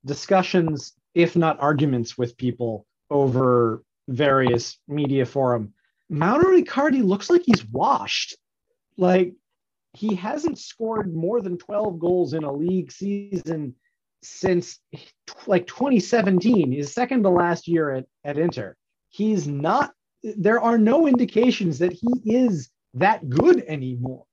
[0.06, 5.74] discussions, if not arguments, with people over various media forum.
[6.10, 8.38] Mauro Icardi looks like he's washed.
[8.98, 9.34] Like
[9.94, 13.76] he hasn't scored more than 12 goals in a league season
[14.24, 14.80] since
[15.48, 18.76] like 2017 his second to last year at, at inter.
[19.10, 19.92] He's not
[20.24, 24.26] there are no indications that he is that good anymore.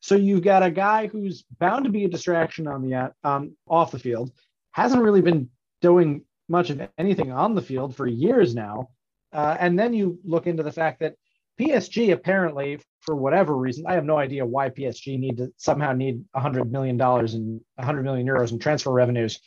[0.00, 3.90] So you've got a guy who's bound to be a distraction on the um, off
[3.90, 4.32] the field,
[4.72, 5.50] hasn't really been
[5.82, 8.88] doing much of anything on the field for years now,
[9.32, 11.14] uh, and then you look into the fact that
[11.60, 16.24] PSG apparently, for whatever reason, I have no idea why PSG need to somehow need
[16.32, 19.40] 100 million dollars and 100 million euros in transfer revenues,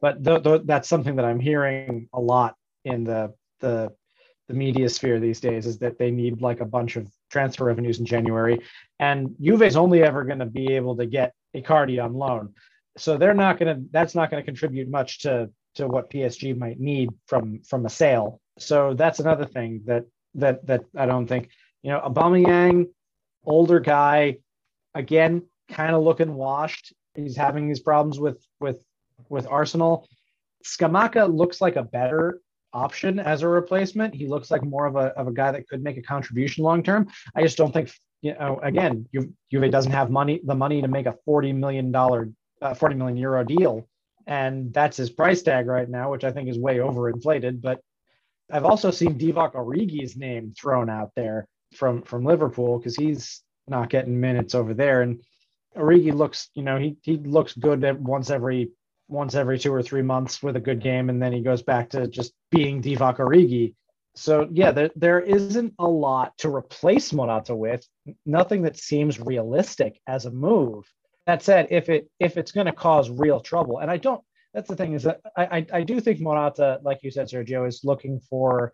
[0.00, 3.92] but th- th- that's something that I'm hearing a lot in the the
[4.48, 8.00] the media sphere these days is that they need like a bunch of transfer revenues
[8.00, 8.58] in January,
[8.98, 12.54] and Juve is only ever going to be able to get Icardi on loan,
[12.96, 13.88] so they're not going to.
[13.92, 17.90] That's not going to contribute much to to what PSG might need from from a
[17.90, 18.40] sale.
[18.58, 20.04] So that's another thing that
[20.34, 21.50] that that I don't think
[21.82, 22.88] you know Aubameyang,
[23.44, 24.38] older guy,
[24.94, 26.92] again kind of looking washed.
[27.14, 28.82] He's having these problems with with
[29.28, 30.08] with Arsenal.
[30.64, 32.40] Scamacca looks like a better
[32.72, 34.14] option as a replacement.
[34.14, 36.82] He looks like more of a of a guy that could make a contribution long
[36.82, 37.08] term.
[37.34, 38.60] I just don't think you know.
[38.62, 39.06] Again,
[39.50, 43.16] Juve, doesn't have money the money to make a forty million dollar, uh, forty million
[43.16, 43.88] euro deal,
[44.26, 47.60] and that's his price tag right now, which I think is way overinflated.
[47.62, 47.80] But
[48.50, 53.90] I've also seen Divock Origi's name thrown out there from from Liverpool because he's not
[53.90, 55.20] getting minutes over there, and
[55.76, 58.70] Origi looks, you know, he he looks good at once every
[59.08, 61.90] once every two or three months with a good game, and then he goes back
[61.90, 63.74] to just being Divock Origi.
[64.14, 67.86] So yeah, there, there isn't a lot to replace Morata with.
[68.26, 70.84] Nothing that seems realistic as a move.
[71.26, 74.68] That said, if it if it's going to cause real trouble, and I don't that's
[74.68, 77.84] the thing is that I, I, I do think Morata, like you said, Sergio, is
[77.84, 78.72] looking for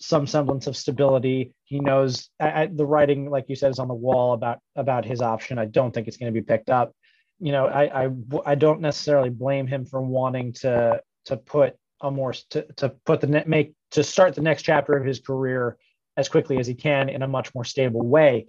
[0.00, 1.52] some semblance of stability.
[1.64, 5.04] He knows I, I, the writing, like you said, is on the wall about about
[5.04, 5.58] his option.
[5.58, 6.92] I don't think it's going to be picked up.
[7.40, 8.10] You know, I, I
[8.46, 13.20] I don't necessarily blame him for wanting to to put a more to, to put
[13.20, 15.76] the net make to start the next chapter of his career
[16.16, 18.46] as quickly as he can in a much more stable way.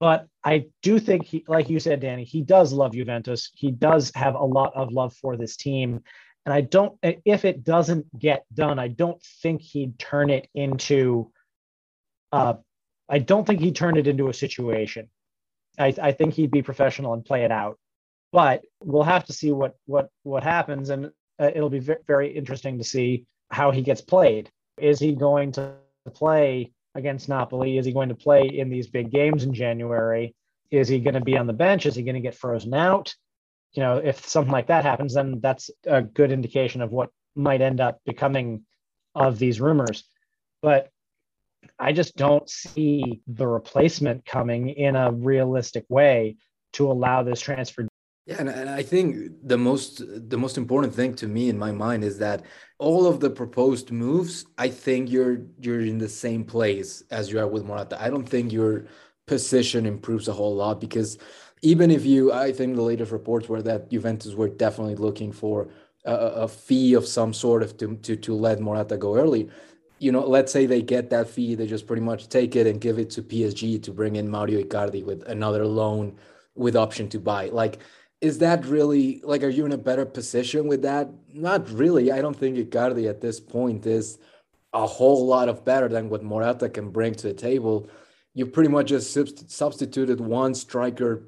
[0.00, 3.50] But I do think he, like you said, Danny, he does love Juventus.
[3.54, 6.02] He does have a lot of love for this team.
[6.48, 11.30] And I don't, if it doesn't get done, I don't think he'd turn it into,
[12.32, 12.54] uh,
[13.06, 15.10] I don't think he'd turn it into a situation.
[15.78, 17.78] I, I think he'd be professional and play it out.
[18.32, 22.78] But we'll have to see what what what happens, and uh, it'll be very interesting
[22.78, 24.48] to see how he gets played.
[24.78, 25.74] Is he going to
[26.14, 27.76] play against Napoli?
[27.76, 30.34] Is he going to play in these big games in January?
[30.70, 31.84] Is he going to be on the bench?
[31.84, 33.14] Is he going to get frozen out?
[33.72, 37.60] You know, if something like that happens, then that's a good indication of what might
[37.60, 38.64] end up becoming
[39.14, 40.04] of these rumors.
[40.62, 40.90] But
[41.78, 46.36] I just don't see the replacement coming in a realistic way
[46.74, 47.88] to allow this transfer
[48.28, 51.72] yeah, and, and I think the most the most important thing to me in my
[51.72, 52.44] mind is that
[52.78, 57.38] all of the proposed moves, I think you're you're in the same place as you
[57.38, 57.96] are with Morata.
[57.98, 58.84] I don't think your
[59.26, 61.16] position improves a whole lot because
[61.62, 65.68] even if you, I think the latest reports were that Juventus were definitely looking for
[66.04, 69.48] a, a fee of some sort of to, to to let Morata go early.
[69.98, 72.80] You know, let's say they get that fee, they just pretty much take it and
[72.80, 76.16] give it to PSG to bring in Mauro Icardi with another loan
[76.54, 77.46] with option to buy.
[77.46, 77.78] Like
[78.20, 82.20] is that really like are you in a better position with that not really i
[82.20, 84.18] don't think icardi at this point is
[84.72, 87.88] a whole lot of better than what morata can bring to the table
[88.34, 89.16] you pretty much just
[89.50, 91.22] substituted one striker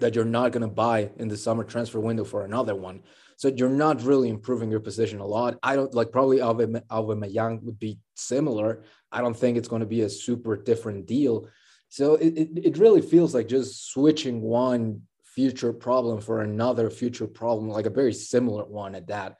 [0.00, 3.00] that you're not going to buy in the summer transfer window for another one.
[3.36, 5.58] So you're not really improving your position a lot.
[5.62, 8.84] I don't like probably Aubameyang would be similar.
[9.10, 11.48] I don't think it's going to be a super different deal.
[11.88, 17.26] So it, it, it really feels like just switching one future problem for another future
[17.26, 19.36] problem, like a very similar one at that.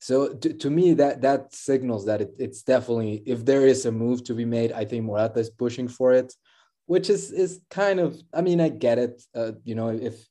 [0.00, 3.92] So to, to me, that that signals that it, it's definitely if there is a
[3.92, 6.34] move to be made, I think Morata is pushing for it,
[6.86, 8.20] which is is kind of.
[8.32, 9.22] I mean, I get it.
[9.34, 10.26] Uh, you know, if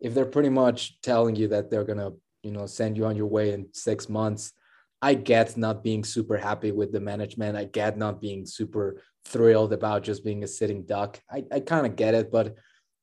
[0.00, 3.26] if they're pretty much telling you that they're gonna you know send you on your
[3.26, 4.52] way in six months,
[5.02, 7.56] I get not being super happy with the management.
[7.56, 11.20] I get not being super thrilled about just being a sitting duck.
[11.30, 12.56] I, I kind of get it, but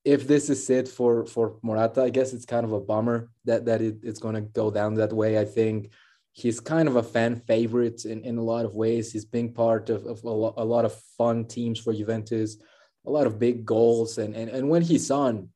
[0.04, 3.66] if this is it for for Morata, I guess it's kind of a bummer that
[3.66, 5.38] that it, it's going to go down that way.
[5.38, 5.92] I think
[6.32, 9.12] he's kind of a fan favorite in, in a lot of ways.
[9.12, 12.58] He's being part of, of a, lot, a lot of fun teams for Juventus,
[13.08, 15.50] a lot of big goals, and and and when he's on,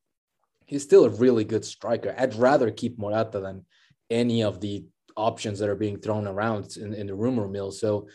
[0.66, 2.16] he's still a really good striker.
[2.18, 3.66] I'd rather keep Morata than
[4.10, 4.86] any of the
[5.18, 7.72] options that are being thrown around in, in the rumor mill.
[7.72, 8.08] So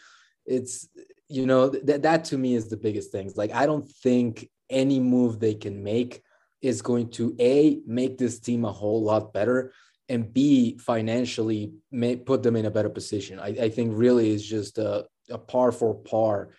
[0.47, 0.89] it's
[1.28, 3.30] you know that that to me is the biggest thing.
[3.37, 6.22] Like I don't think any move they can make
[6.62, 9.72] is going to a make this team a whole lot better
[10.09, 14.45] and b financially may put them in a better position i, I think really is
[14.45, 16.51] just a, a par for par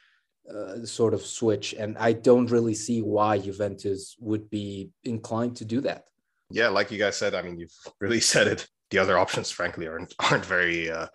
[0.53, 5.65] uh, sort of switch, and I don't really see why Juventus would be inclined to
[5.65, 6.05] do that.
[6.49, 8.67] Yeah, like you guys said, I mean, you've really said it.
[8.89, 11.07] The other options, frankly, aren't aren't very uh,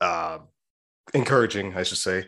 [0.00, 0.38] uh,
[1.14, 2.24] encouraging, I should say,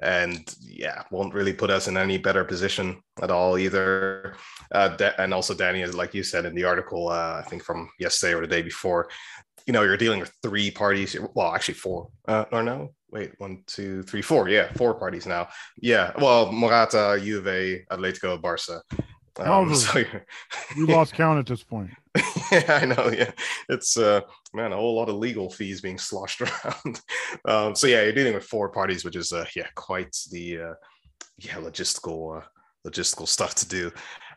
[0.00, 4.34] and yeah, won't really put us in any better position at all either.
[4.72, 8.34] Uh, and also, Danny, like you said in the article, uh, I think from yesterday
[8.34, 9.08] or the day before,
[9.66, 11.16] you know, you're dealing with three parties.
[11.34, 12.08] Well, actually, four.
[12.26, 14.48] Uh, or no, wait, one, two, three, four.
[14.48, 15.48] Yeah, four parties now.
[15.80, 18.82] Yeah, well, Morata, Juve, Atletico, Barca.
[19.38, 20.04] Um, so
[20.76, 21.90] we lost count at this point.
[22.52, 23.10] yeah, I know.
[23.10, 23.30] Yeah,
[23.68, 24.20] it's uh,
[24.52, 27.00] man, a whole lot of legal fees being sloshed around.
[27.44, 30.74] um, so yeah, you're dealing with four parties, which is uh, yeah, quite the uh,
[31.38, 32.44] yeah logistical uh,
[32.86, 33.90] logistical stuff to do.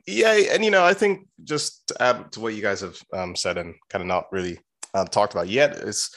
[0.06, 3.36] Yeah, and you know, I think just to add to what you guys have um,
[3.36, 4.60] said and kind of not really
[4.94, 6.14] uh, talked about yet is,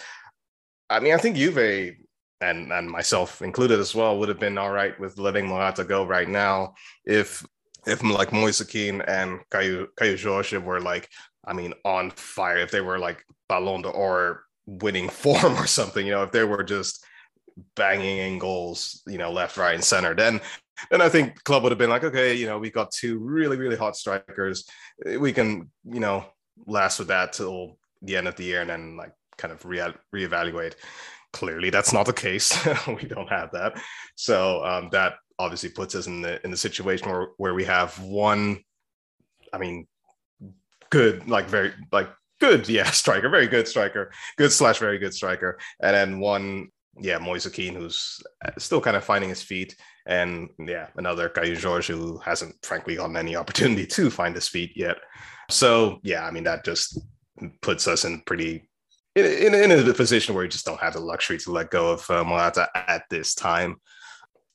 [0.91, 1.97] I mean, I think Juve
[2.41, 6.05] and and myself included as well would have been all right with letting Morata go
[6.05, 6.75] right now
[7.05, 7.47] if
[7.87, 11.09] if like Moise Kean and Kaio Kaio Jorge were like,
[11.47, 12.59] I mean, on fire.
[12.59, 16.65] If they were like Ballon d'Or winning form or something, you know, if they were
[16.65, 17.05] just
[17.75, 20.41] banging in goals, you know, left, right, and center, then
[20.91, 23.57] then I think club would have been like, okay, you know, we got two really,
[23.57, 24.69] really hot strikers.
[25.19, 26.27] We can, you know,
[26.67, 29.95] last with that till the end of the year and then like kind of re-
[30.15, 30.75] reevaluate.
[31.37, 32.67] Clearly, that's not the case.
[32.87, 33.79] we don't have that.
[34.15, 37.99] So um, that obviously puts us in the in the situation where, where we have
[38.01, 38.65] one,
[39.53, 39.87] I mean,
[40.89, 42.09] good, like very like
[42.41, 46.69] good, yeah, striker, very good striker, good slash very good striker, and then one,
[46.99, 48.19] yeah, Moise Kean, who's
[48.57, 49.77] still kind of finding his feet,
[50.07, 54.73] and yeah, another Kaio Jorge who hasn't frankly gotten any opportunity to find his feet
[54.75, 54.97] yet.
[55.51, 56.99] So yeah, I mean that just
[57.61, 58.71] puts us in pretty
[59.17, 61.91] in, in, in a position where you just don't have the luxury to let go
[61.91, 63.77] of uh, Morata at this time.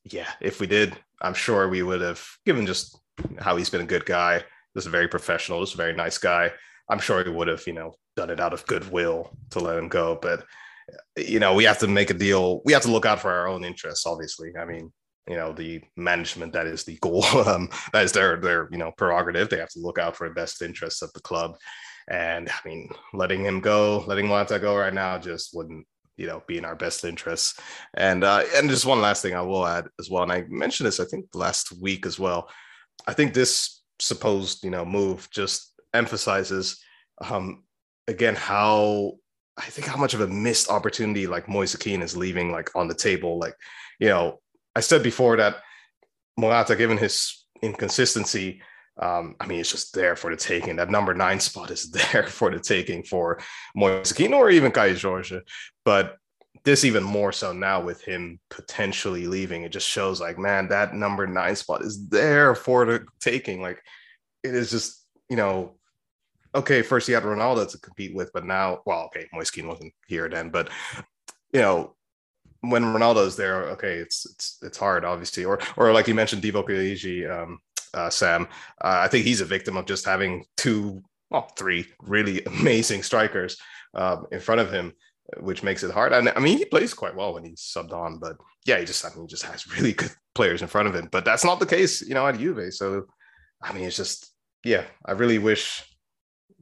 [0.03, 2.97] Yeah, if we did, I'm sure we would have given just
[3.39, 4.43] how he's been a good guy,
[4.76, 6.51] just a very professional, just a very nice guy.
[6.89, 9.88] I'm sure he would have, you know, done it out of goodwill to let him
[9.88, 10.18] go.
[10.22, 10.45] But
[11.18, 12.62] you know, we have to make a deal.
[12.66, 14.51] We have to look out for our own interests, obviously.
[14.59, 14.91] I mean,
[15.28, 17.26] you know, the management that is the goal.
[17.47, 19.49] Um, that is their their you know prerogative.
[19.49, 21.57] They have to look out for the best interests of the club.
[22.07, 25.85] And I mean, letting him go, letting Morata go right now just wouldn't,
[26.17, 27.59] you know, be in our best interests.
[27.93, 30.87] And uh, and just one last thing I will add as well, and I mentioned
[30.87, 32.49] this I think last week as well.
[33.07, 36.79] I think this supposed you know move just emphasizes
[37.29, 37.63] um,
[38.07, 39.13] again how
[39.57, 42.87] I think how much of a missed opportunity like Moise Kean is leaving like on
[42.87, 43.37] the table.
[43.37, 43.55] Like,
[43.99, 44.39] you know,
[44.75, 45.57] I said before that
[46.37, 48.61] Morata, given his inconsistency,
[48.99, 50.75] um, I mean, it's just there for the taking.
[50.75, 53.39] That number nine spot is there for the taking for
[53.75, 55.39] Moise or even Kai Jorge.
[55.85, 56.17] But
[56.63, 59.63] this even more so now with him potentially leaving.
[59.63, 63.61] It just shows like, man, that number nine spot is there for the taking.
[63.61, 63.81] Like,
[64.43, 65.77] it is just, you know,
[66.53, 70.29] okay, first he had Ronaldo to compete with, but now, well, okay, Moise wasn't here
[70.29, 70.69] then, but
[71.53, 71.95] you know,
[72.61, 75.45] when Ronaldo's there, okay, it's it's it's hard, obviously.
[75.45, 77.59] Or or like you mentioned, Divock Origi, um,
[77.93, 78.47] uh, Sam.
[78.83, 83.57] Uh, I think he's a victim of just having two, well, three really amazing strikers
[83.93, 84.93] um, in front of him,
[85.39, 86.13] which makes it hard.
[86.13, 89.05] And I mean, he plays quite well when he's subbed on, but yeah, he just
[89.05, 91.09] I mean, he just has really good players in front of him.
[91.11, 92.73] But that's not the case, you know, at Juve.
[92.73, 93.05] So
[93.61, 94.33] I mean, it's just
[94.63, 95.83] yeah, I really wish.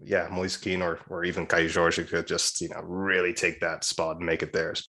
[0.01, 3.83] Yeah, Moise Kean or, or even Kaio Jorge could just, you know, really take that
[3.83, 4.87] spot and make it theirs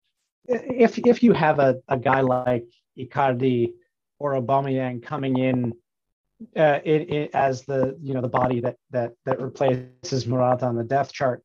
[0.49, 2.65] if if you have a, a guy like
[2.97, 3.71] Icardi
[4.17, 5.73] or Aubameyang coming in
[6.55, 10.75] uh, it, it, as the you know the body that that that replaces Morata on
[10.75, 11.43] the death chart,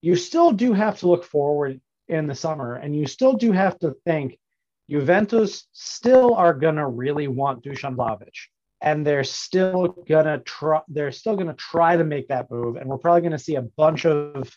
[0.00, 3.78] you still do have to look forward in the summer, and you still do have
[3.80, 4.38] to think
[4.88, 8.34] Juventus still are gonna really want Dusan Vlahovic,
[8.80, 10.80] and they're still gonna try.
[10.88, 14.06] They're still gonna try to make that move, and we're probably gonna see a bunch
[14.06, 14.56] of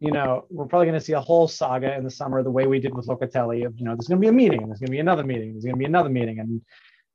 [0.00, 2.66] you know, we're probably going to see a whole saga in the summer, the way
[2.66, 3.66] we did with Locatelli.
[3.66, 5.52] Of you know, there's going to be a meeting, there's going to be another meeting,
[5.52, 6.62] there's going to be another meeting, and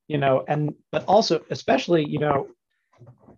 [0.07, 2.47] you know, and but also, especially, you know,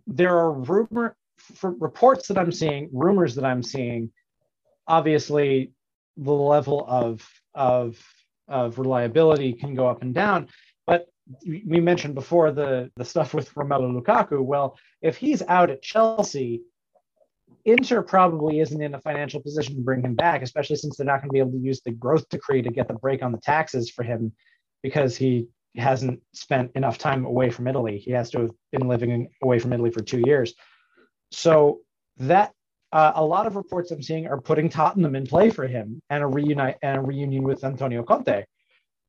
[0.06, 4.10] there are rumor for reports that I'm seeing, rumors that I'm seeing.
[4.86, 5.72] Obviously,
[6.16, 7.98] the level of of
[8.48, 10.48] of reliability can go up and down,
[10.86, 11.06] but
[11.46, 14.40] we mentioned before the the stuff with Romelu Lukaku.
[14.42, 16.62] Well, if he's out at Chelsea
[17.64, 21.20] Inter probably isn't in a financial position to bring him back, especially since they're not
[21.20, 23.38] going to be able to use the growth decree to get the break on the
[23.38, 24.32] taxes for him
[24.82, 27.98] because he hasn't spent enough time away from Italy.
[27.98, 30.54] He has to have been living away from Italy for two years.
[31.30, 31.80] So
[32.18, 32.52] that
[32.92, 36.22] uh, a lot of reports I'm seeing are putting Tottenham in play for him and
[36.22, 38.44] a reunite and a reunion with Antonio Conte.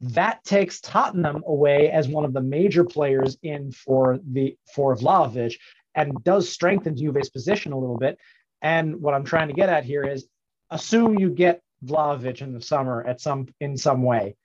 [0.01, 5.55] That takes Tottenham away as one of the major players in for the for Vlahovic
[5.95, 8.17] and does strengthen Juve's position a little bit.
[8.61, 10.27] And what I'm trying to get at here is
[10.69, 14.35] assume you get Vlahovic in the summer at some in some way.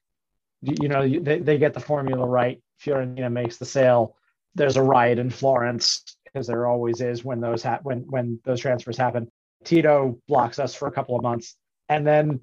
[0.64, 2.60] You, know, they, they get the formula right.
[2.82, 4.16] Fiorentina makes the sale.
[4.54, 8.60] There's a riot in Florence because there always is when those ha- when when those
[8.60, 9.30] transfers happen.
[9.64, 11.56] Tito blocks us for a couple of months,
[11.88, 12.40] and then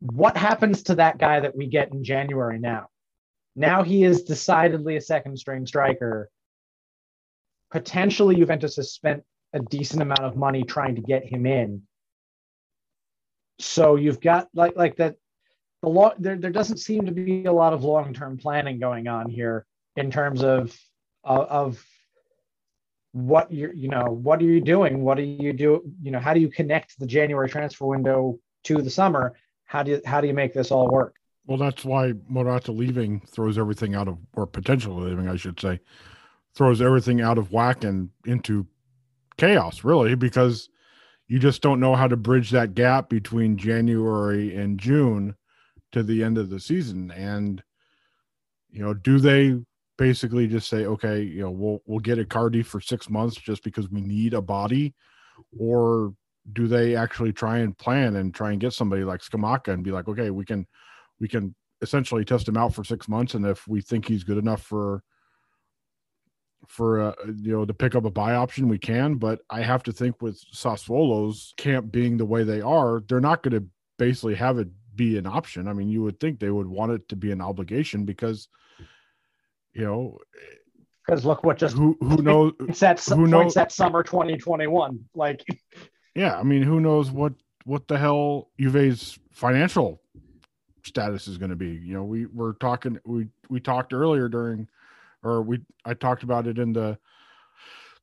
[0.00, 2.88] what happens to that guy that we get in January now?
[3.56, 6.30] Now he is decidedly a second string striker.
[7.70, 11.82] Potentially, Juventus has spent a decent amount of money trying to get him in.
[13.60, 15.16] So you've got like like that.
[15.84, 19.28] The there there doesn't seem to be a lot of long term planning going on
[19.28, 19.66] here
[19.96, 20.74] in terms of
[21.22, 21.86] of, of
[23.12, 25.02] what you're you know what are you doing?
[25.02, 25.82] What do you do?
[26.02, 29.34] You know how do you connect the january transfer window to the summer?
[29.66, 31.16] How do you how do you make this all work?
[31.46, 35.78] Well that's why morata leaving throws everything out of or potentially leaving i should say
[36.54, 38.66] throws everything out of whack and into
[39.36, 40.70] chaos really because
[41.28, 45.34] you just don't know how to bridge that gap between january and june
[45.94, 47.10] to the end of the season.
[47.10, 47.62] And
[48.70, 49.58] you know do they
[49.96, 53.90] basically just say, okay, you know, we'll we'll get Icardi for six months just because
[53.90, 54.94] we need a body,
[55.58, 56.14] or
[56.52, 59.90] do they actually try and plan and try and get somebody like Scamacca and be
[59.90, 60.66] like, okay, we can
[61.20, 64.38] we can essentially test him out for six months, and if we think he's good
[64.38, 65.02] enough for
[66.66, 69.16] for uh, you know to pick up a buy option, we can.
[69.16, 73.42] But I have to think with Sassuolo's camp being the way they are, they're not
[73.42, 73.66] going to
[73.98, 75.68] basically have it be an option.
[75.68, 78.48] I mean, you would think they would want it to be an obligation because
[79.72, 80.18] you know
[81.06, 85.44] because look what just who who knows it's that who knows that summer 2021 like
[86.14, 87.32] yeah i mean who knows what
[87.64, 90.00] what the hell Juve's financial
[90.84, 91.70] status is going to be.
[91.70, 94.68] You know we were talking we we talked earlier during
[95.22, 96.98] or we i talked about it in the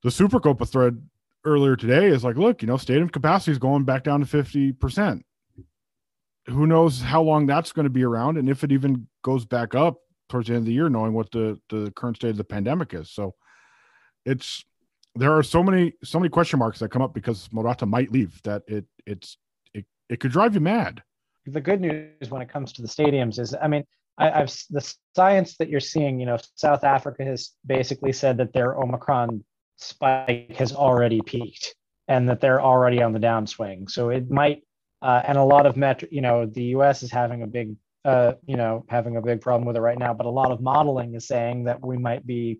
[0.04, 1.02] the supercopa thread
[1.46, 2.08] earlier today.
[2.08, 5.22] Is like look you know stadium capacity is going back down to 50%
[6.48, 9.76] who knows how long that's going to be around and if it even goes back
[9.76, 9.98] up
[10.30, 12.94] towards the end of the year, knowing what the the current state of the pandemic
[12.94, 13.12] is.
[13.12, 13.36] So
[14.26, 14.64] it's
[15.16, 18.42] there are so many so many question marks that come up because Morata might leave
[18.44, 19.38] that it it's
[19.74, 21.04] it, it could drive you mad.
[21.46, 23.84] The good news when it comes to the stadiums is, I mean,
[24.18, 26.20] I, have the science that you're seeing.
[26.20, 29.44] You know, South Africa has basically said that their Omicron
[29.78, 31.76] spike has already peaked
[32.08, 33.90] and that they're already on the downswing.
[33.90, 34.62] So it might,
[35.02, 37.04] uh, and a lot of metro, you know, the U.S.
[37.04, 40.14] is having a big uh, you know, having a big problem with it right now.
[40.14, 42.60] But a lot of modeling is saying that we might be,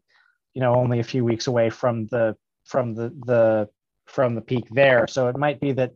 [0.54, 2.36] you know, only a few weeks away from the
[2.66, 3.70] from the the
[4.06, 5.08] from the peak there.
[5.08, 5.94] So it might be that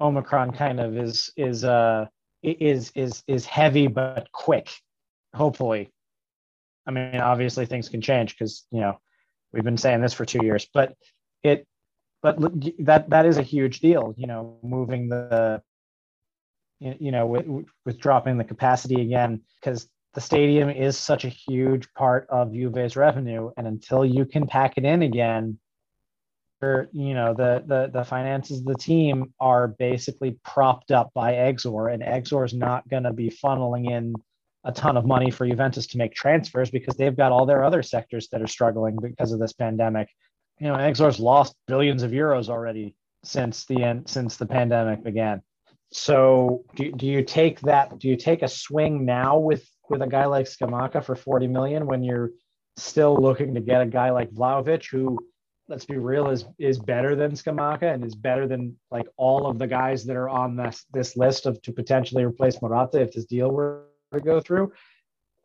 [0.00, 2.06] Omicron kind of is is uh
[2.42, 4.70] is is is heavy but quick.
[5.34, 5.90] Hopefully,
[6.86, 8.98] I mean, obviously things can change because you know
[9.52, 10.94] we've been saying this for two years, but
[11.42, 11.66] it
[12.22, 12.38] but
[12.78, 14.14] that that is a huge deal.
[14.16, 15.62] You know, moving the
[16.80, 17.46] you know, with,
[17.84, 22.96] with dropping the capacity again, because the stadium is such a huge part of Juve's
[22.96, 25.58] revenue, and until you can pack it in again,
[26.60, 31.34] or you know, the the the finances of the team are basically propped up by
[31.34, 34.14] Exor, and Exor is not going to be funneling in
[34.64, 37.82] a ton of money for Juventus to make transfers because they've got all their other
[37.82, 40.08] sectors that are struggling because of this pandemic.
[40.58, 45.42] You know, Exor's lost billions of euros already since the end since the pandemic began.
[45.90, 47.98] So do, do you take that?
[47.98, 51.86] Do you take a swing now with with a guy like Scamacca for 40 million
[51.86, 52.30] when you're
[52.76, 55.18] still looking to get a guy like Vlahovic who
[55.68, 59.58] let's be real is is better than Scamacca and is better than like all of
[59.58, 63.24] the guys that are on this this list of to potentially replace Morata if this
[63.24, 64.72] deal were to go through.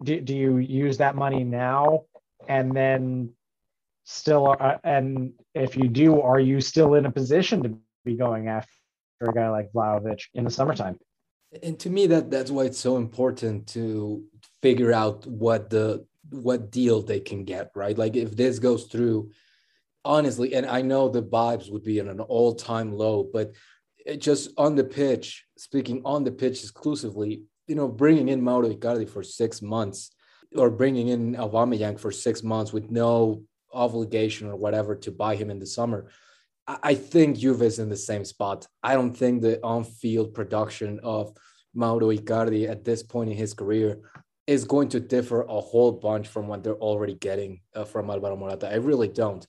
[0.04, 2.04] Do, do you use that money now
[2.48, 3.32] and then
[4.04, 8.74] still and if you do are you still in a position to be going after
[9.20, 10.98] for a guy like Vlahovic in the summertime.
[11.62, 14.24] And to me, that that's why it's so important to
[14.62, 17.98] figure out what the what deal they can get, right?
[17.98, 19.32] Like if this goes through,
[20.04, 23.54] honestly, and I know the vibes would be in an all-time low, but
[24.18, 29.08] just on the pitch, speaking on the pitch exclusively, you know, bringing in Mauro Icardi
[29.08, 30.12] for six months
[30.56, 33.44] or bringing in Aubameyang for six months with no
[33.74, 36.10] obligation or whatever to buy him in the summer
[36.68, 38.68] I think Juve is in the same spot.
[38.82, 41.34] I don't think the on-field production of
[41.74, 44.00] Mauro Icardi at this point in his career
[44.48, 48.36] is going to differ a whole bunch from what they're already getting uh, from Alvaro
[48.36, 48.70] Morata.
[48.70, 49.46] I really don't.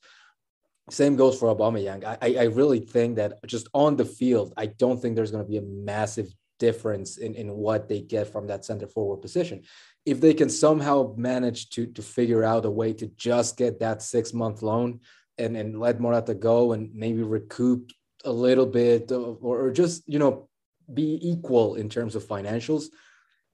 [0.90, 2.04] Same goes for Aubameyang.
[2.04, 5.50] I, I really think that just on the field, I don't think there's going to
[5.50, 9.62] be a massive difference in, in what they get from that center forward position.
[10.04, 14.02] If they can somehow manage to to figure out a way to just get that
[14.02, 15.00] six month loan
[15.38, 17.90] and, and let Morata go and maybe recoup
[18.24, 20.48] a little bit or, or just, you know,
[20.92, 22.86] be equal in terms of financials,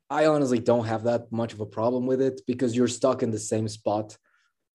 [0.09, 3.31] I honestly don't have that much of a problem with it because you're stuck in
[3.31, 4.17] the same spot.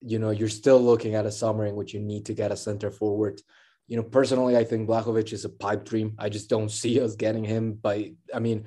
[0.01, 2.58] You know, you're still looking at a summer in which you need to get a
[2.58, 3.41] center forward.
[3.88, 6.16] You know, personally, I think Vlahovic is a pipe dream.
[6.18, 8.66] I just don't see us getting him by, I mean,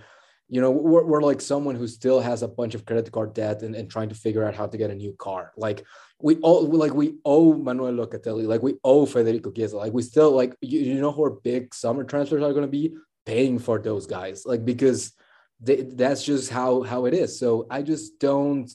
[0.51, 3.63] you know, we're, we're like someone who still has a bunch of credit card debt
[3.63, 5.53] and, and trying to figure out how to get a new car.
[5.57, 5.85] Like
[6.21, 10.33] we all like we owe Manuel Locatelli, like we owe Federico Chiesa, like we still
[10.33, 12.95] like you, you know who big summer transfers are going to be
[13.25, 15.13] paying for those guys, like because
[15.61, 17.39] they, that's just how how it is.
[17.39, 18.71] So I just don't.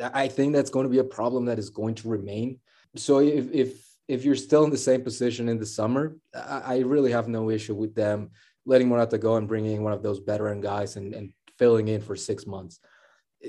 [0.00, 2.60] I think that's going to be a problem that is going to remain.
[2.96, 6.78] So if if if you're still in the same position in the summer, I, I
[6.78, 8.30] really have no issue with them
[8.64, 12.16] letting Morata go and bringing one of those veteran guys and, and filling in for
[12.16, 12.80] six months.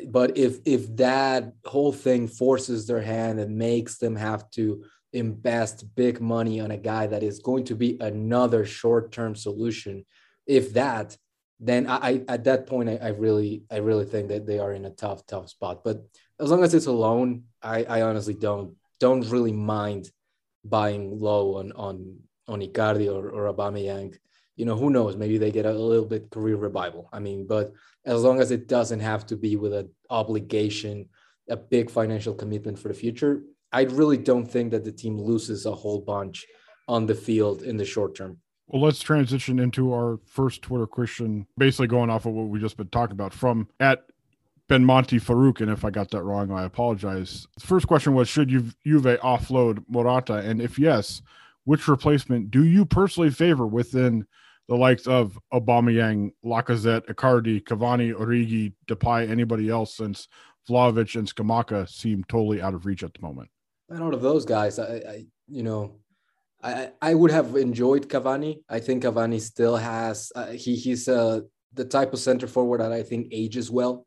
[0.08, 4.84] But if if that whole thing forces their hand and makes them have to
[5.14, 10.06] invest big money on a guy that is going to be another short-term solution,
[10.46, 11.18] if that,
[11.60, 14.74] then I, I at that point I, I, really I really think that they are
[14.74, 15.84] in a tough tough spot.
[15.84, 16.04] But
[16.40, 20.12] as long as it's a loan, I, I honestly don't don't really mind
[20.64, 24.18] buying low on on on Icardi or, or Aubameyang.
[24.60, 25.16] You know, who knows?
[25.16, 27.08] Maybe they get a little bit career revival.
[27.14, 27.72] I mean, but
[28.04, 31.08] as long as it doesn't have to be with an obligation,
[31.50, 35.66] a big financial commitment for the future, I really don't think that the team loses
[35.66, 36.46] a whole bunch
[36.90, 38.40] on the field in the short term.
[38.68, 42.76] Well, let's transition into our first Twitter question, basically going off of what we just
[42.76, 44.08] been talking about from at
[44.68, 45.62] Ben Monty Farouk.
[45.62, 47.48] And if I got that wrong, I apologize.
[47.62, 48.74] The first question was Should Juve
[49.24, 50.36] offload Morata?
[50.36, 51.22] And if yes,
[51.64, 54.28] which replacement do you personally favor within
[54.70, 60.28] the likes of Aubameyang, Lacazette, Icardi, Cavani, Origi, Depay, anybody else since
[60.70, 63.50] Vlahovic and Scamacca seem totally out of reach at the moment?
[63.90, 65.96] And out of those guys, I, I you know,
[66.62, 68.62] I, I would have enjoyed Cavani.
[68.70, 71.42] I think Cavani still has uh, he he's uh,
[71.74, 74.06] the type of center forward that I think ages well.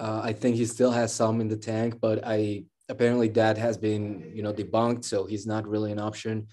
[0.00, 3.76] Uh, I think he still has some in the tank, but I apparently that has
[3.78, 6.48] been you know debunked, so he's not really an option.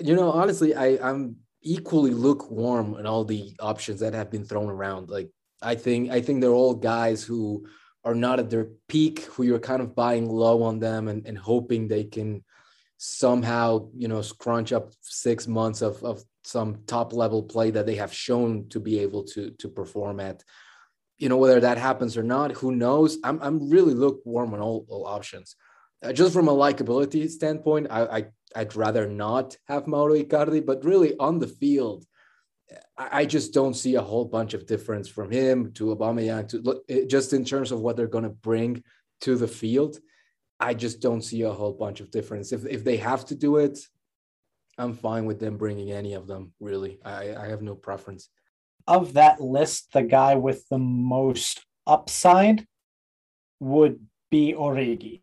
[0.00, 4.68] You know, honestly, I I'm equally lukewarm on all the options that have been thrown
[4.68, 5.10] around.
[5.10, 5.30] Like
[5.62, 7.66] I think I think they're all guys who
[8.04, 11.36] are not at their peak, who you're kind of buying low on them and, and
[11.36, 12.42] hoping they can
[12.96, 17.94] somehow you know scrunch up six months of, of some top level play that they
[17.94, 20.42] have shown to be able to to perform at.
[21.18, 23.18] You know whether that happens or not who knows?
[23.22, 25.54] I'm, I'm really lukewarm on all, all options
[26.02, 28.24] Uh, just from a likability standpoint I, I
[28.56, 32.06] i'd rather not have mauro icardi but really on the field
[32.96, 36.58] I, I just don't see a whole bunch of difference from him to Aubameyang to
[36.58, 36.78] look
[37.08, 38.82] just in terms of what they're going to bring
[39.22, 39.98] to the field
[40.60, 42.52] I just don't see a whole bunch of difference.
[42.52, 43.78] If if they have to do it,
[44.76, 46.52] I'm fine with them bringing any of them.
[46.60, 48.28] Really, I, I have no preference.
[48.86, 52.66] Of that list, the guy with the most upside
[53.58, 55.22] would be Origi,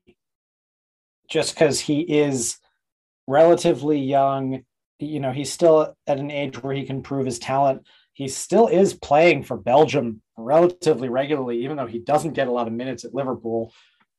[1.30, 2.58] just because he is
[3.28, 4.64] relatively young.
[5.00, 7.86] You know, he's still at an age where he can prove his talent.
[8.14, 12.68] He still is playing for Belgium relatively regularly, even though he doesn't get a lot
[12.68, 13.74] of minutes at Liverpool.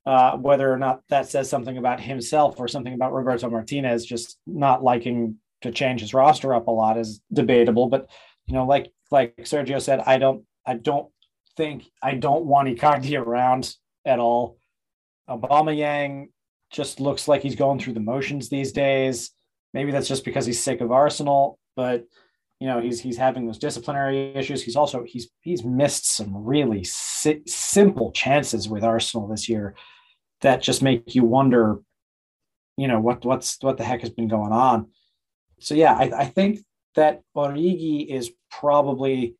[0.06, 4.38] Uh, whether or not that says something about himself or something about Roberto Martinez just
[4.46, 7.88] not liking to change his roster up a lot is debatable.
[7.88, 8.08] But
[8.46, 11.10] you know, like like Sergio said, I don't I don't
[11.56, 14.58] think I don't want Icardi around at all.
[15.28, 16.28] Aubameyang
[16.70, 19.30] just looks like he's going through the motions these days.
[19.74, 22.04] Maybe that's just because he's sick of Arsenal, but
[22.60, 24.62] you know he's he's having those disciplinary issues.
[24.62, 29.74] He's also he's he's missed some really si- simple chances with Arsenal this year
[30.40, 31.78] that just make you wonder,
[32.76, 34.88] you know, what what's what the heck has been going on.
[35.60, 36.60] So yeah, I, I think
[36.94, 39.36] that Origi is probably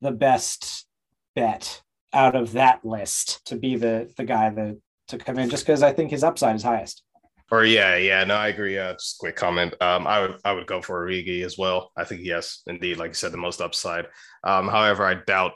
[0.00, 0.86] the best
[1.34, 4.78] bet out of that list to be the the guy that
[5.08, 7.02] to come in just because I think his upside is highest.
[7.50, 8.78] Or yeah, yeah, no, I agree.
[8.78, 9.74] Uh, just a quick comment.
[9.80, 11.90] Um, I would I would go for Origi as well.
[11.96, 14.06] I think yes, indeed, like you said, the most upside.
[14.44, 15.52] Um, however, I doubt.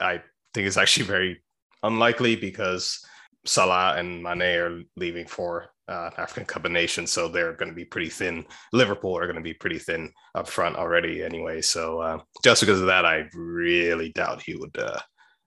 [0.00, 0.22] I
[0.54, 1.42] think it's actually very
[1.82, 3.00] unlikely because
[3.44, 7.74] Salah and Mane are leaving for uh, African Cup of Nations, so they're going to
[7.74, 8.44] be pretty thin.
[8.72, 11.62] Liverpool are going to be pretty thin up front already, anyway.
[11.62, 14.98] So uh, just because of that, I really doubt he would, uh,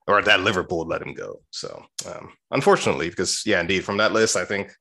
[0.10, 1.42] or that Liverpool let him go.
[1.52, 4.72] So um, unfortunately, because yeah, indeed, from that list, I think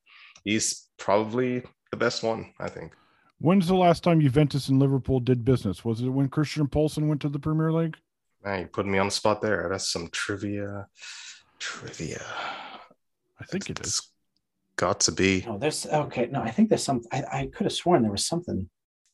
[0.43, 2.53] he's probably the best one.
[2.59, 2.93] I think.
[3.41, 5.85] When's the last time Juventus and Liverpool did business?
[5.85, 7.97] Was it when Christian Poulsen went to the Premier League?
[8.45, 9.69] Man, you're putting me on the spot there.
[9.71, 10.87] That's some trivia.
[11.59, 12.25] Trivia.
[13.39, 14.01] I think it is.
[14.77, 15.45] Got to be.
[15.47, 16.29] No, there's okay.
[16.31, 17.03] No, I think there's some.
[17.13, 18.69] I, I could have sworn there was something.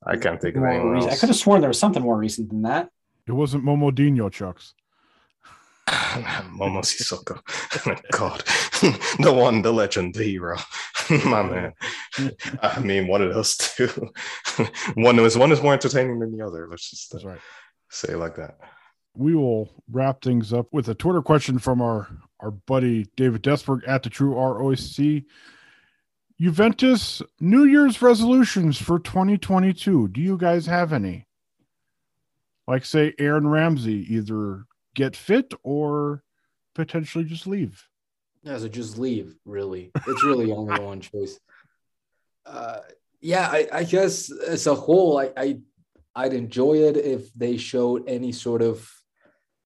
[0.07, 1.13] I can't think of more anyone recent.
[1.13, 2.91] I could have sworn there was something more recent than that.
[3.27, 4.75] It wasn't Momodinho, Chucks.
[5.89, 7.41] Momo Sissoko.
[8.13, 8.43] God.
[9.23, 10.57] the one, the legend, the hero.
[11.27, 11.73] My man.
[12.63, 13.89] I mean, one of those two.
[14.95, 16.67] one is one is more entertaining than the other.
[16.69, 17.41] Let's just uh, That's right.
[17.91, 18.59] say it like that.
[19.17, 22.09] We will wrap things up with a Twitter question from our
[22.41, 25.25] our buddy David Desberg at the True ROC.
[26.41, 30.09] Juventus New Year's resolutions for 2022.
[30.09, 31.27] Do you guys have any?
[32.67, 34.65] Like say Aaron Ramsey, either
[34.95, 36.23] get fit or
[36.75, 37.89] potentially just leave.
[38.43, 39.37] Yeah, so just leave.
[39.45, 41.39] Really, it's really only one choice.
[42.47, 42.81] Uh,
[43.23, 45.59] yeah, I, I guess as a whole, I, I
[46.15, 48.87] I'd enjoy it if they showed any sort of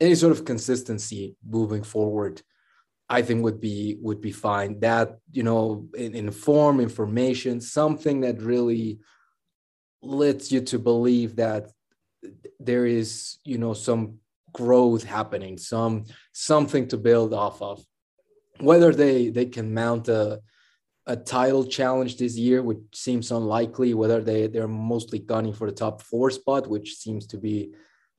[0.01, 2.41] any sort of consistency moving forward.
[3.09, 4.79] I think would be would be fine.
[4.79, 9.01] That you know, in, inform information, something that really
[10.03, 11.72] lets you to believe that
[12.61, 14.18] there is you know some
[14.59, 17.77] growth happening, some something to build off of.
[18.71, 20.41] Whether they they can mount a
[21.07, 23.95] a title challenge this year, which seems unlikely.
[23.95, 27.73] Whether they they're mostly gunning for the top four spot, which seems to be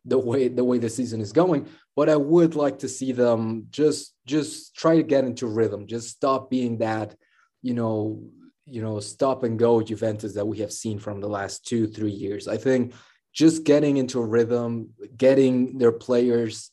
[0.05, 1.67] the way the way the season is going.
[1.97, 5.87] But I would like to see them just just try to get into rhythm.
[5.95, 7.15] Just stop being that,
[7.61, 8.23] you know,
[8.65, 12.17] you know, stop and go Juventus that we have seen from the last two three
[12.25, 12.47] years.
[12.47, 12.93] I think
[13.39, 16.71] just getting into a rhythm, getting their players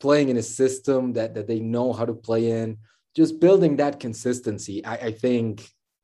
[0.00, 2.78] playing in a system that that they know how to play in
[3.14, 4.84] just building that consistency.
[4.84, 5.50] I, I, think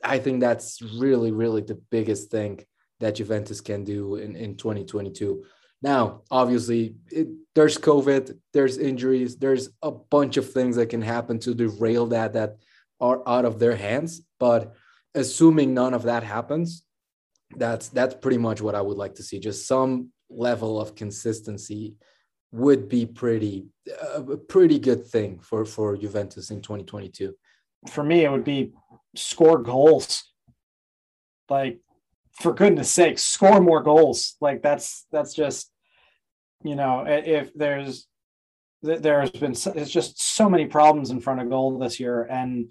[0.05, 2.65] i think that's really really the biggest thing
[3.01, 5.45] that juventus can do in, in 2022
[5.83, 11.39] now obviously it, there's covid there's injuries there's a bunch of things that can happen
[11.39, 12.57] to derail that that
[13.03, 14.23] are out of their hands.
[14.39, 14.75] But
[15.15, 16.85] assuming none of that happens
[17.57, 21.95] that's that's pretty much what i would like to see just some level of consistency
[22.53, 27.35] would be pretty uh, a pretty good thing for for Juventus in 2022.
[27.91, 28.73] For me, it would be
[29.17, 30.23] score goals.
[31.49, 31.81] Like,
[32.41, 34.37] for goodness sake, score more goals.
[34.41, 35.71] Like that's that's just,
[36.63, 38.07] you know, if there's
[38.83, 42.71] there's been it's just so many problems in front of goal this year, and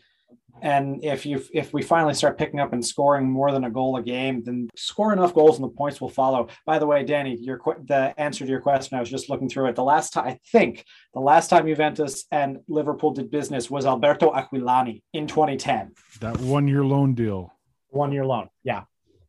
[0.62, 3.98] and if you if we finally start picking up and scoring more than a goal
[3.98, 6.48] a game, then score enough goals and the points will follow.
[6.66, 9.68] By the way, Danny, your the answer to your question, I was just looking through
[9.68, 9.76] it.
[9.76, 14.32] The last time I think the last time Juventus and Liverpool did business was Alberto
[14.32, 15.94] Aquilani in 2010.
[16.20, 17.54] That one year loan deal.
[17.90, 18.84] One year loan, yeah.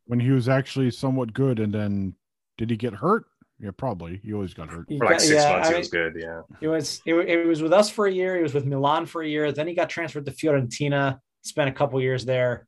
[0.05, 2.15] When he was actually somewhat good, and then
[2.57, 3.25] did he get hurt?
[3.59, 4.19] Yeah, probably.
[4.23, 4.87] He always got hurt.
[4.89, 6.15] For like six yeah, months, I, he was good.
[6.17, 7.01] Yeah, it was.
[7.05, 8.35] It, it, was with us for a year.
[8.35, 9.51] He was with Milan for a year.
[9.51, 11.19] Then he got transferred to Fiorentina.
[11.43, 12.67] Spent a couple years there.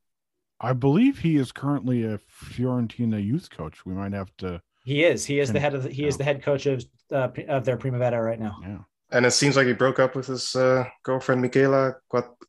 [0.60, 3.86] I believe he is currently a Fiorentina youth coach.
[3.86, 4.62] We might have to.
[4.86, 5.26] He is.
[5.26, 5.84] He is the head of.
[5.84, 6.08] The, he yeah.
[6.08, 8.58] is the head coach of uh, of their Primavera right now.
[8.62, 8.78] Yeah.
[9.12, 11.96] And it seems like he broke up with his uh, girlfriend Michela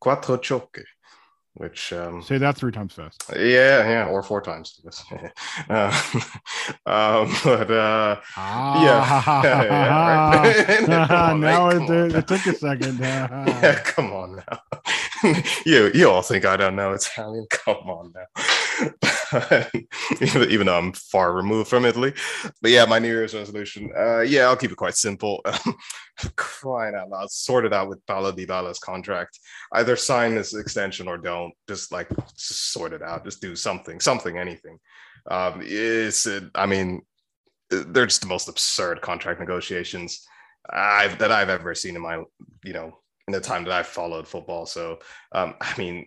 [0.02, 0.84] Quattrochiocchi
[1.56, 3.24] which um, say that three times fast.
[3.34, 4.78] Yeah, yeah, or four times.
[5.70, 5.86] uh,
[6.86, 8.84] um, but uh, ah,
[9.42, 11.10] yeah, yeah right.
[11.10, 12.98] on, now it, it, it, took a second.
[12.98, 14.60] yeah, come on now.
[15.66, 17.46] you you all think I don't know Italian?
[17.50, 18.26] Come on now.
[20.20, 22.12] even, even though I'm far removed from Italy,
[22.62, 23.90] but yeah, my New Year's resolution.
[23.96, 25.42] Uh, yeah, I'll keep it quite simple.
[26.36, 29.38] crying out loud, sort it out with Paulo Dybala's contract.
[29.72, 31.52] Either sign this extension or don't.
[31.68, 33.24] Just like just sort it out.
[33.24, 34.78] Just do something, something, anything.
[35.30, 37.02] Um, it's, I mean,
[37.70, 40.26] they're just the most absurd contract negotiations
[40.70, 42.22] I've that I've ever seen in my,
[42.64, 44.66] you know, in the time that I've followed football.
[44.66, 45.00] So,
[45.32, 46.06] um, I mean,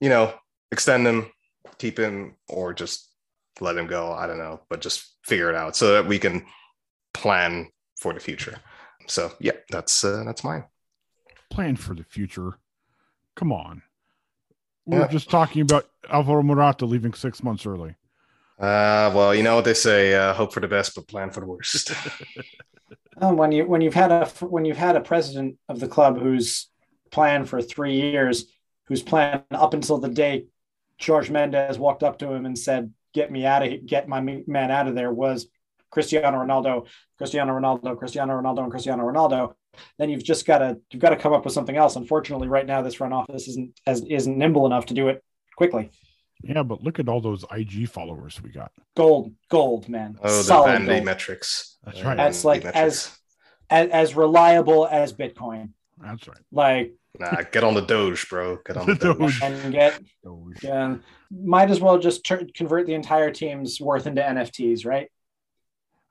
[0.00, 0.34] you know,
[0.72, 1.30] extend him,
[1.78, 3.10] keep him, or just
[3.60, 4.12] let him go.
[4.12, 6.46] I don't know, but just figure it out so that we can
[7.12, 7.68] plan
[8.00, 8.58] for the future
[9.10, 10.64] so yeah, that's uh, that's mine.
[11.50, 12.58] Plan for the future.
[13.34, 13.82] Come on.
[14.86, 17.94] We are just talking about Alvaro Morata leaving six months early.
[18.58, 21.40] Uh, well, you know what they say: uh, hope for the best, but plan for
[21.40, 21.92] the worst.
[23.20, 26.18] well, when you when you've had a when you've had a president of the club
[26.18, 26.68] who's
[27.10, 28.46] planned for three years,
[28.86, 30.46] whose plan up until the day
[31.00, 34.70] Jorge Mendes walked up to him and said, "Get me out of get my man
[34.70, 35.48] out of there," was
[35.90, 39.54] Cristiano Ronaldo, Cristiano Ronaldo, Cristiano Ronaldo, and Cristiano Ronaldo,
[39.98, 41.96] then you've just got to you've got to come up with something else.
[41.96, 45.22] Unfortunately, right now this front office isn't as isn't nimble enough to do it
[45.56, 45.90] quickly.
[46.42, 48.70] Yeah, but look at all those IG followers we got.
[48.96, 50.18] Gold, gold, man.
[50.22, 51.04] Oh, Solid the vanity gold.
[51.04, 51.78] metrics.
[51.84, 52.16] That's right.
[52.16, 53.16] That's like as
[53.70, 55.70] as, as reliable as Bitcoin.
[56.00, 56.38] That's right.
[56.52, 58.58] Like Nah, get on the Doge, bro.
[58.64, 59.40] Get on the, the Doge.
[59.42, 60.62] and get Doge.
[60.62, 60.96] yeah.
[61.32, 65.10] Might as well just tur- convert the entire team's worth into NFTs, right?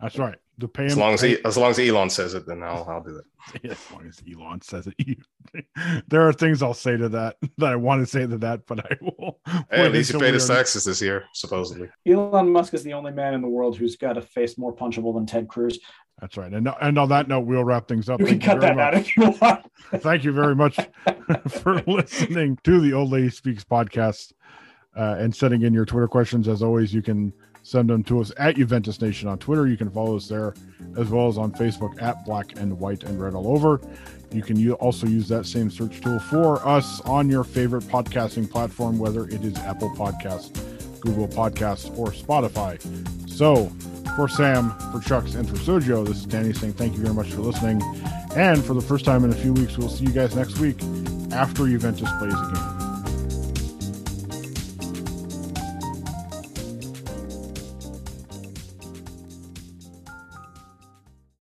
[0.01, 0.37] That's right.
[0.59, 2.83] To pay him, as long as he, as long as Elon says it, then I'll
[2.89, 3.25] I'll do it.
[3.71, 5.17] As long as Elon says it.
[6.07, 8.79] there are things I'll say to that that I want to say to that, but
[8.79, 9.39] I will.
[9.69, 11.89] Hey, at least he paid his taxes this year, supposedly.
[12.05, 15.13] Elon Musk is the only man in the world who's got a face more punchable
[15.13, 15.79] than Ted Cruz.
[16.19, 16.51] That's right.
[16.51, 18.19] And, and on that note, we'll wrap things up.
[18.19, 18.85] You can cut that much.
[18.85, 19.65] out if you want.
[20.01, 20.79] Thank you very much
[21.47, 24.33] for listening to the Old Lady Speaks podcast
[24.95, 26.47] uh, and sending in your Twitter questions.
[26.47, 27.31] As always, you can
[27.67, 29.67] send them to us at Juventus Nation on Twitter.
[29.67, 30.53] You can follow us there
[30.97, 33.81] as well as on Facebook at Black and White and Read All Over.
[34.31, 38.97] You can also use that same search tool for us on your favorite podcasting platform,
[38.97, 40.51] whether it is Apple Podcasts,
[41.01, 42.79] Google Podcasts, or Spotify.
[43.29, 43.67] So,
[44.15, 47.31] for Sam, for Chucks, and for Sergio, this is Danny saying thank you very much
[47.31, 47.81] for listening.
[48.35, 50.81] And for the first time in a few weeks, we'll see you guys next week
[51.31, 52.86] after Juventus plays again.